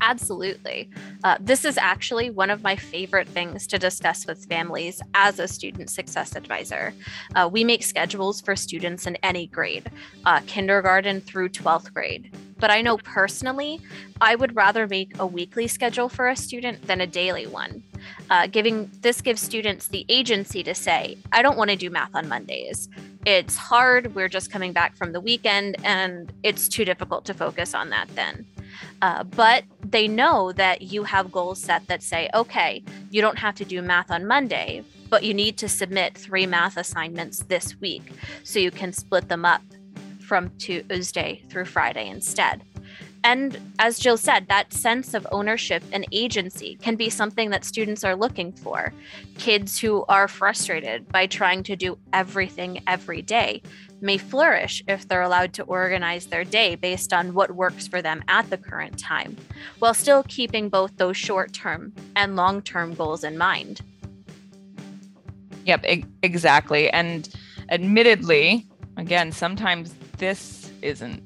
Absolutely. 0.00 0.90
Uh, 1.22 1.38
this 1.40 1.64
is 1.64 1.78
actually 1.78 2.28
one 2.28 2.50
of 2.50 2.62
my 2.62 2.76
favorite 2.76 3.26
things 3.26 3.66
to 3.68 3.78
discuss 3.78 4.26
with 4.26 4.44
families 4.44 5.00
as 5.14 5.38
a 5.38 5.48
student 5.48 5.88
success 5.88 6.36
advisor. 6.36 6.92
Uh, 7.34 7.48
we 7.50 7.64
make 7.64 7.82
schedules 7.82 8.42
for 8.42 8.54
students 8.54 9.06
in 9.06 9.16
any 9.22 9.46
grade, 9.46 9.90
uh, 10.26 10.40
kindergarten 10.46 11.22
through 11.22 11.48
12th 11.48 11.94
grade. 11.94 12.36
But 12.58 12.70
I 12.70 12.82
know 12.82 12.98
personally, 12.98 13.80
I 14.20 14.34
would 14.34 14.54
rather 14.54 14.86
make 14.86 15.18
a 15.18 15.26
weekly 15.26 15.68
schedule 15.68 16.10
for 16.10 16.28
a 16.28 16.36
student 16.36 16.86
than 16.86 17.00
a 17.00 17.06
daily 17.06 17.46
one. 17.46 17.82
Uh, 18.30 18.46
giving 18.46 18.90
this 19.00 19.20
gives 19.20 19.40
students 19.40 19.88
the 19.88 20.04
agency 20.08 20.62
to 20.62 20.74
say, 20.74 21.16
I 21.32 21.42
don't 21.42 21.56
want 21.56 21.70
to 21.70 21.76
do 21.76 21.90
math 21.90 22.14
on 22.14 22.28
Mondays. 22.28 22.88
It's 23.26 23.56
hard. 23.56 24.14
We're 24.14 24.28
just 24.28 24.50
coming 24.50 24.72
back 24.72 24.96
from 24.96 25.12
the 25.12 25.20
weekend, 25.20 25.76
and 25.84 26.32
it's 26.42 26.68
too 26.68 26.84
difficult 26.84 27.24
to 27.26 27.34
focus 27.34 27.74
on 27.74 27.90
that 27.90 28.08
then. 28.14 28.46
Uh, 29.02 29.24
but 29.24 29.64
they 29.82 30.08
know 30.08 30.52
that 30.52 30.82
you 30.82 31.04
have 31.04 31.30
goals 31.30 31.60
set 31.60 31.86
that 31.86 32.02
say, 32.02 32.28
okay, 32.34 32.82
you 33.10 33.20
don't 33.20 33.38
have 33.38 33.54
to 33.56 33.64
do 33.64 33.80
math 33.82 34.10
on 34.10 34.26
Monday, 34.26 34.82
but 35.08 35.22
you 35.22 35.32
need 35.32 35.56
to 35.58 35.68
submit 35.68 36.16
three 36.16 36.46
math 36.46 36.76
assignments 36.76 37.40
this 37.44 37.80
week 37.80 38.02
so 38.42 38.58
you 38.58 38.70
can 38.70 38.92
split 38.92 39.28
them 39.28 39.44
up 39.44 39.62
from 40.20 40.50
Tuesday 40.58 41.42
through 41.48 41.66
Friday 41.66 42.08
instead. 42.08 42.62
And 43.24 43.58
as 43.78 43.98
Jill 43.98 44.18
said, 44.18 44.48
that 44.48 44.74
sense 44.74 45.14
of 45.14 45.26
ownership 45.32 45.82
and 45.92 46.06
agency 46.12 46.76
can 46.82 46.94
be 46.94 47.08
something 47.08 47.48
that 47.50 47.64
students 47.64 48.04
are 48.04 48.14
looking 48.14 48.52
for. 48.52 48.92
Kids 49.38 49.78
who 49.78 50.04
are 50.10 50.28
frustrated 50.28 51.08
by 51.08 51.26
trying 51.26 51.62
to 51.64 51.74
do 51.74 51.96
everything 52.12 52.82
every 52.86 53.22
day 53.22 53.62
may 54.02 54.18
flourish 54.18 54.84
if 54.86 55.08
they're 55.08 55.22
allowed 55.22 55.54
to 55.54 55.62
organize 55.62 56.26
their 56.26 56.44
day 56.44 56.74
based 56.74 57.14
on 57.14 57.32
what 57.32 57.52
works 57.52 57.88
for 57.88 58.02
them 58.02 58.22
at 58.28 58.48
the 58.50 58.58
current 58.58 58.98
time, 58.98 59.34
while 59.78 59.94
still 59.94 60.22
keeping 60.24 60.68
both 60.68 60.94
those 60.98 61.16
short 61.16 61.54
term 61.54 61.94
and 62.14 62.36
long 62.36 62.60
term 62.60 62.92
goals 62.92 63.24
in 63.24 63.38
mind. 63.38 63.80
Yep, 65.64 65.86
e- 65.86 66.04
exactly. 66.22 66.90
And 66.90 67.26
admittedly, 67.70 68.68
again, 68.98 69.32
sometimes 69.32 69.94
this 70.18 70.70
isn't 70.82 71.22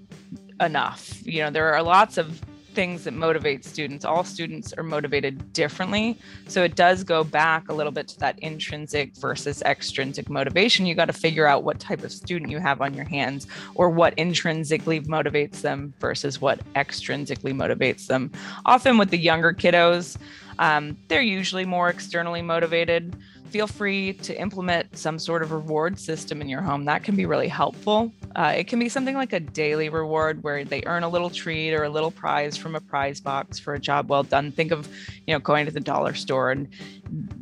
enough. 0.60 1.20
You 1.24 1.44
know, 1.44 1.50
there 1.50 1.72
are 1.72 1.82
lots 1.82 2.18
of 2.18 2.40
things 2.78 3.02
that 3.02 3.12
motivate 3.12 3.64
students. 3.64 4.04
All 4.04 4.22
students 4.22 4.72
are 4.74 4.84
motivated 4.84 5.52
differently. 5.52 6.16
So 6.46 6.62
it 6.62 6.76
does 6.76 7.02
go 7.02 7.24
back 7.24 7.68
a 7.68 7.74
little 7.74 7.90
bit 7.90 8.06
to 8.06 8.20
that 8.20 8.38
intrinsic 8.38 9.16
versus 9.16 9.62
extrinsic 9.62 10.30
motivation. 10.30 10.86
You 10.86 10.94
got 10.94 11.06
to 11.06 11.12
figure 11.12 11.44
out 11.44 11.64
what 11.64 11.80
type 11.80 12.04
of 12.04 12.12
student 12.12 12.52
you 12.52 12.60
have 12.60 12.80
on 12.80 12.94
your 12.94 13.04
hands 13.04 13.48
or 13.74 13.90
what 13.90 14.14
intrinsically 14.16 15.00
motivates 15.00 15.60
them 15.60 15.92
versus 15.98 16.40
what 16.40 16.60
extrinsically 16.74 17.52
motivates 17.52 18.06
them. 18.06 18.30
Often 18.64 18.98
with 18.98 19.10
the 19.10 19.18
younger 19.18 19.52
kiddos, 19.52 20.16
um, 20.60 20.96
they're 21.08 21.20
usually 21.20 21.64
more 21.64 21.88
externally 21.88 22.42
motivated 22.42 23.16
feel 23.50 23.66
free 23.66 24.12
to 24.12 24.40
implement 24.40 24.96
some 24.96 25.18
sort 25.18 25.42
of 25.42 25.52
reward 25.52 25.98
system 25.98 26.40
in 26.40 26.48
your 26.48 26.60
home. 26.60 26.84
That 26.84 27.02
can 27.02 27.16
be 27.16 27.26
really 27.26 27.48
helpful. 27.48 28.12
Uh, 28.36 28.54
it 28.56 28.68
can 28.68 28.78
be 28.78 28.88
something 28.88 29.14
like 29.14 29.32
a 29.32 29.40
daily 29.40 29.88
reward 29.88 30.42
where 30.42 30.64
they 30.64 30.82
earn 30.86 31.02
a 31.02 31.08
little 31.08 31.30
treat 31.30 31.74
or 31.74 31.84
a 31.84 31.88
little 31.88 32.10
prize 32.10 32.56
from 32.56 32.74
a 32.74 32.80
prize 32.80 33.20
box 33.20 33.58
for 33.58 33.74
a 33.74 33.78
job 33.78 34.10
well 34.10 34.22
done. 34.22 34.52
Think 34.52 34.70
of, 34.70 34.88
you 35.28 35.34
know, 35.34 35.38
going 35.38 35.66
to 35.66 35.70
the 35.70 35.78
dollar 35.78 36.14
store 36.14 36.50
and 36.50 36.66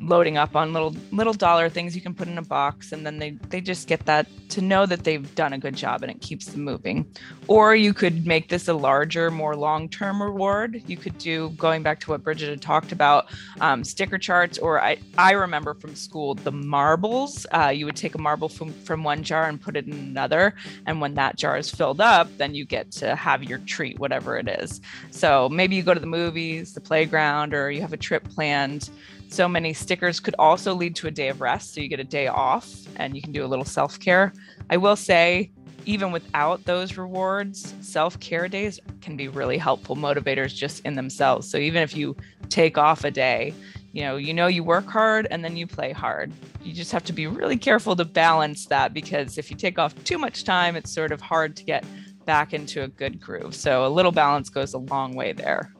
loading 0.00 0.36
up 0.36 0.56
on 0.56 0.72
little 0.72 0.94
little 1.12 1.32
dollar 1.32 1.68
things 1.68 1.94
you 1.94 2.02
can 2.02 2.14
put 2.14 2.26
in 2.26 2.36
a 2.36 2.42
box. 2.42 2.90
And 2.90 3.06
then 3.06 3.18
they 3.18 3.30
they 3.48 3.60
just 3.60 3.86
get 3.86 4.04
that 4.06 4.26
to 4.48 4.60
know 4.60 4.86
that 4.86 5.04
they've 5.04 5.32
done 5.36 5.52
a 5.52 5.58
good 5.58 5.76
job 5.76 6.02
and 6.02 6.10
it 6.10 6.20
keeps 6.20 6.46
them 6.46 6.62
moving. 6.62 7.06
Or 7.46 7.76
you 7.76 7.94
could 7.94 8.26
make 8.26 8.48
this 8.48 8.66
a 8.66 8.74
larger 8.74 9.30
more 9.30 9.54
long-term 9.54 10.20
reward. 10.20 10.82
You 10.88 10.96
could 10.96 11.16
do 11.18 11.50
going 11.50 11.84
back 11.84 12.00
to 12.00 12.10
what 12.10 12.24
bridget 12.24 12.50
had 12.50 12.60
talked 12.60 12.90
about 12.90 13.26
um, 13.60 13.84
sticker 13.84 14.18
charts 14.18 14.58
or 14.58 14.80
i 14.80 14.96
i 15.16 15.30
remember 15.30 15.72
from 15.72 15.94
school 15.94 16.34
the 16.34 16.52
marbles. 16.52 17.46
Uh, 17.52 17.68
you 17.68 17.86
would 17.86 17.96
take 17.96 18.16
a 18.16 18.18
marble 18.18 18.48
from 18.48 18.72
from 18.72 19.04
one 19.04 19.22
jar 19.22 19.48
and 19.48 19.60
put 19.60 19.76
it 19.76 19.86
in 19.86 19.92
another. 19.92 20.54
And 20.86 21.00
when 21.00 21.14
that 21.14 21.36
jar 21.36 21.56
is 21.56 21.70
filled 21.70 22.00
up 22.00 22.36
then 22.36 22.52
you 22.52 22.64
get 22.64 22.90
to 22.92 23.14
have 23.14 23.44
your 23.44 23.58
treat 23.58 24.00
whatever 24.00 24.36
it 24.36 24.48
is. 24.48 24.80
So 25.12 25.48
maybe 25.48 25.76
you 25.76 25.84
go 25.84 25.94
to 25.94 26.00
the 26.00 26.06
movies 26.06 26.74
the 26.74 26.80
playground 26.80 27.54
or 27.54 27.75
you 27.76 27.82
have 27.82 27.92
a 27.92 27.96
trip 27.98 28.28
planned 28.28 28.90
so 29.28 29.48
many 29.48 29.72
stickers 29.72 30.20
could 30.20 30.34
also 30.38 30.74
lead 30.74 30.94
to 30.96 31.08
a 31.08 31.10
day 31.10 31.28
of 31.28 31.40
rest. 31.40 31.74
So 31.74 31.80
you 31.80 31.88
get 31.88 32.00
a 32.00 32.04
day 32.04 32.28
off 32.28 32.70
and 32.96 33.14
you 33.14 33.22
can 33.22 33.32
do 33.32 33.44
a 33.44 33.48
little 33.48 33.64
self 33.64 33.98
care. 33.98 34.32
I 34.70 34.76
will 34.76 34.96
say, 34.96 35.50
even 35.84 36.10
without 36.10 36.64
those 36.64 36.96
rewards, 36.96 37.74
self 37.80 38.18
care 38.20 38.48
days 38.48 38.80
can 39.00 39.16
be 39.16 39.28
really 39.28 39.58
helpful 39.58 39.96
motivators 39.96 40.54
just 40.54 40.84
in 40.84 40.94
themselves. 40.94 41.48
So 41.48 41.58
even 41.58 41.82
if 41.82 41.96
you 41.96 42.16
take 42.48 42.78
off 42.78 43.04
a 43.04 43.10
day, 43.10 43.52
you 43.92 44.02
know, 44.02 44.16
you 44.16 44.34
know, 44.34 44.46
you 44.46 44.62
work 44.62 44.86
hard 44.86 45.26
and 45.30 45.44
then 45.44 45.56
you 45.56 45.66
play 45.66 45.92
hard. 45.92 46.32
You 46.62 46.72
just 46.72 46.92
have 46.92 47.04
to 47.04 47.12
be 47.12 47.26
really 47.26 47.56
careful 47.56 47.96
to 47.96 48.04
balance 48.04 48.66
that 48.66 48.92
because 48.92 49.38
if 49.38 49.50
you 49.50 49.56
take 49.56 49.78
off 49.78 49.94
too 50.04 50.18
much 50.18 50.44
time, 50.44 50.76
it's 50.76 50.92
sort 50.92 51.12
of 51.12 51.20
hard 51.20 51.56
to 51.56 51.64
get 51.64 51.84
back 52.26 52.52
into 52.52 52.82
a 52.82 52.88
good 52.88 53.20
groove. 53.20 53.54
So 53.54 53.86
a 53.86 53.88
little 53.88 54.12
balance 54.12 54.50
goes 54.50 54.74
a 54.74 54.78
long 54.78 55.14
way 55.14 55.32
there. 55.32 55.72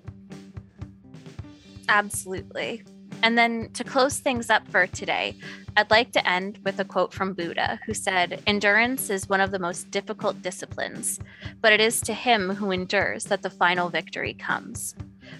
Absolutely. 1.89 2.83
And 3.23 3.37
then 3.37 3.71
to 3.73 3.85
close 3.85 4.19
things 4.19 4.51
up 4.51 4.67
for 4.69 4.87
today, 4.87 5.37
I'd 5.77 5.91
like 5.91 6.13
to 6.13 6.29
end 6.29 6.59
with 6.65 6.79
a 6.81 6.85
quote 6.85 7.13
from 7.13 7.33
Buddha, 7.33 7.81
who 7.87 7.95
said, 7.95 8.43
Endurance 8.47 9.11
is 9.11 9.29
one 9.29 9.41
of 9.41 9.51
the 9.51 9.59
most 9.59 9.91
difficult 9.91 10.43
disciplines, 10.43 11.19
but 11.61 11.73
it 11.73 11.81
is 11.81 12.01
to 12.03 12.15
him 12.15 12.55
who 12.55 12.71
endures 12.71 13.25
that 13.25 13.43
the 13.43 13.51
final 13.51 13.89
victory 13.89 14.35
comes. 14.35 14.95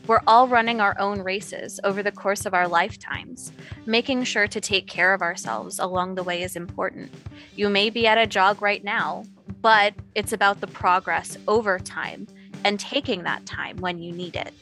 We're 0.07 0.23
all 0.27 0.49
running 0.49 0.81
our 0.81 0.97
own 0.99 1.21
races 1.21 1.79
over 1.85 2.03
the 2.03 2.13
course 2.13 2.47
of 2.47 2.55
our 2.55 2.69
lifetimes. 2.69 3.53
Making 3.87 4.25
sure 4.25 4.47
to 4.49 4.61
take 4.61 4.87
care 4.87 5.15
of 5.15 5.23
ourselves 5.23 5.79
along 5.79 6.15
the 6.15 6.25
way 6.25 6.43
is 6.43 6.57
important. 6.57 7.13
You 7.55 7.69
may 7.69 7.91
be 7.91 8.07
at 8.07 8.19
a 8.19 8.27
jog 8.27 8.63
right 8.63 8.83
now, 8.83 9.25
but 9.61 9.95
it's 10.15 10.33
about 10.33 10.61
the 10.61 10.67
progress 10.67 11.37
over 11.47 11.79
time 11.79 12.27
and 12.65 12.81
taking 12.81 13.23
that 13.23 13.47
time 13.47 13.77
when 13.79 14.01
you 14.01 14.13
need 14.13 14.37
it. 14.37 14.53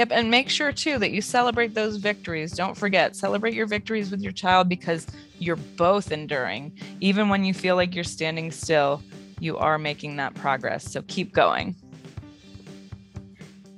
Yep. 0.00 0.12
And 0.12 0.30
make 0.30 0.48
sure 0.48 0.72
too 0.72 0.98
that 0.98 1.10
you 1.10 1.20
celebrate 1.20 1.74
those 1.74 1.98
victories. 1.98 2.52
Don't 2.52 2.74
forget, 2.74 3.14
celebrate 3.14 3.52
your 3.52 3.66
victories 3.66 4.10
with 4.10 4.22
your 4.22 4.32
child 4.32 4.66
because 4.66 5.06
you're 5.38 5.56
both 5.56 6.10
enduring. 6.10 6.72
Even 7.00 7.28
when 7.28 7.44
you 7.44 7.52
feel 7.52 7.76
like 7.76 7.94
you're 7.94 8.02
standing 8.02 8.50
still, 8.50 9.02
you 9.40 9.58
are 9.58 9.76
making 9.76 10.16
that 10.16 10.32
progress. 10.34 10.90
So 10.90 11.02
keep 11.02 11.34
going. 11.34 11.76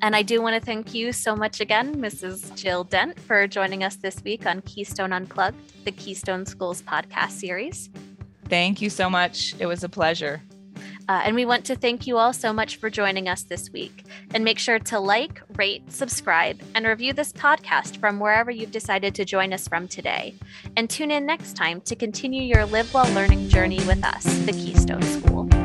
And 0.00 0.14
I 0.14 0.22
do 0.22 0.40
want 0.40 0.54
to 0.54 0.64
thank 0.64 0.94
you 0.94 1.10
so 1.12 1.34
much 1.34 1.60
again, 1.60 1.96
Mrs. 1.96 2.54
Jill 2.54 2.84
Dent, 2.84 3.18
for 3.18 3.48
joining 3.48 3.82
us 3.82 3.96
this 3.96 4.22
week 4.22 4.46
on 4.46 4.60
Keystone 4.62 5.12
Unplugged, 5.12 5.84
the 5.84 5.90
Keystone 5.90 6.46
Schools 6.46 6.82
podcast 6.82 7.30
series. 7.30 7.90
Thank 8.48 8.80
you 8.80 8.90
so 8.90 9.10
much. 9.10 9.56
It 9.58 9.66
was 9.66 9.82
a 9.82 9.88
pleasure. 9.88 10.40
Uh, 11.12 11.20
and 11.26 11.36
we 11.36 11.44
want 11.44 11.66
to 11.66 11.76
thank 11.76 12.06
you 12.06 12.16
all 12.16 12.32
so 12.32 12.54
much 12.54 12.76
for 12.76 12.88
joining 12.88 13.28
us 13.28 13.42
this 13.42 13.70
week. 13.70 14.06
And 14.32 14.42
make 14.42 14.58
sure 14.58 14.78
to 14.78 14.98
like, 14.98 15.42
rate, 15.58 15.92
subscribe, 15.92 16.58
and 16.74 16.86
review 16.86 17.12
this 17.12 17.34
podcast 17.34 17.98
from 17.98 18.18
wherever 18.18 18.50
you've 18.50 18.70
decided 18.70 19.14
to 19.16 19.26
join 19.26 19.52
us 19.52 19.68
from 19.68 19.88
today. 19.88 20.34
And 20.74 20.88
tune 20.88 21.10
in 21.10 21.26
next 21.26 21.54
time 21.54 21.82
to 21.82 21.94
continue 21.94 22.44
your 22.44 22.64
live 22.64 22.94
while 22.94 23.12
learning 23.12 23.50
journey 23.50 23.84
with 23.84 24.02
us, 24.02 24.24
the 24.46 24.52
Keystone 24.52 25.02
School. 25.02 25.61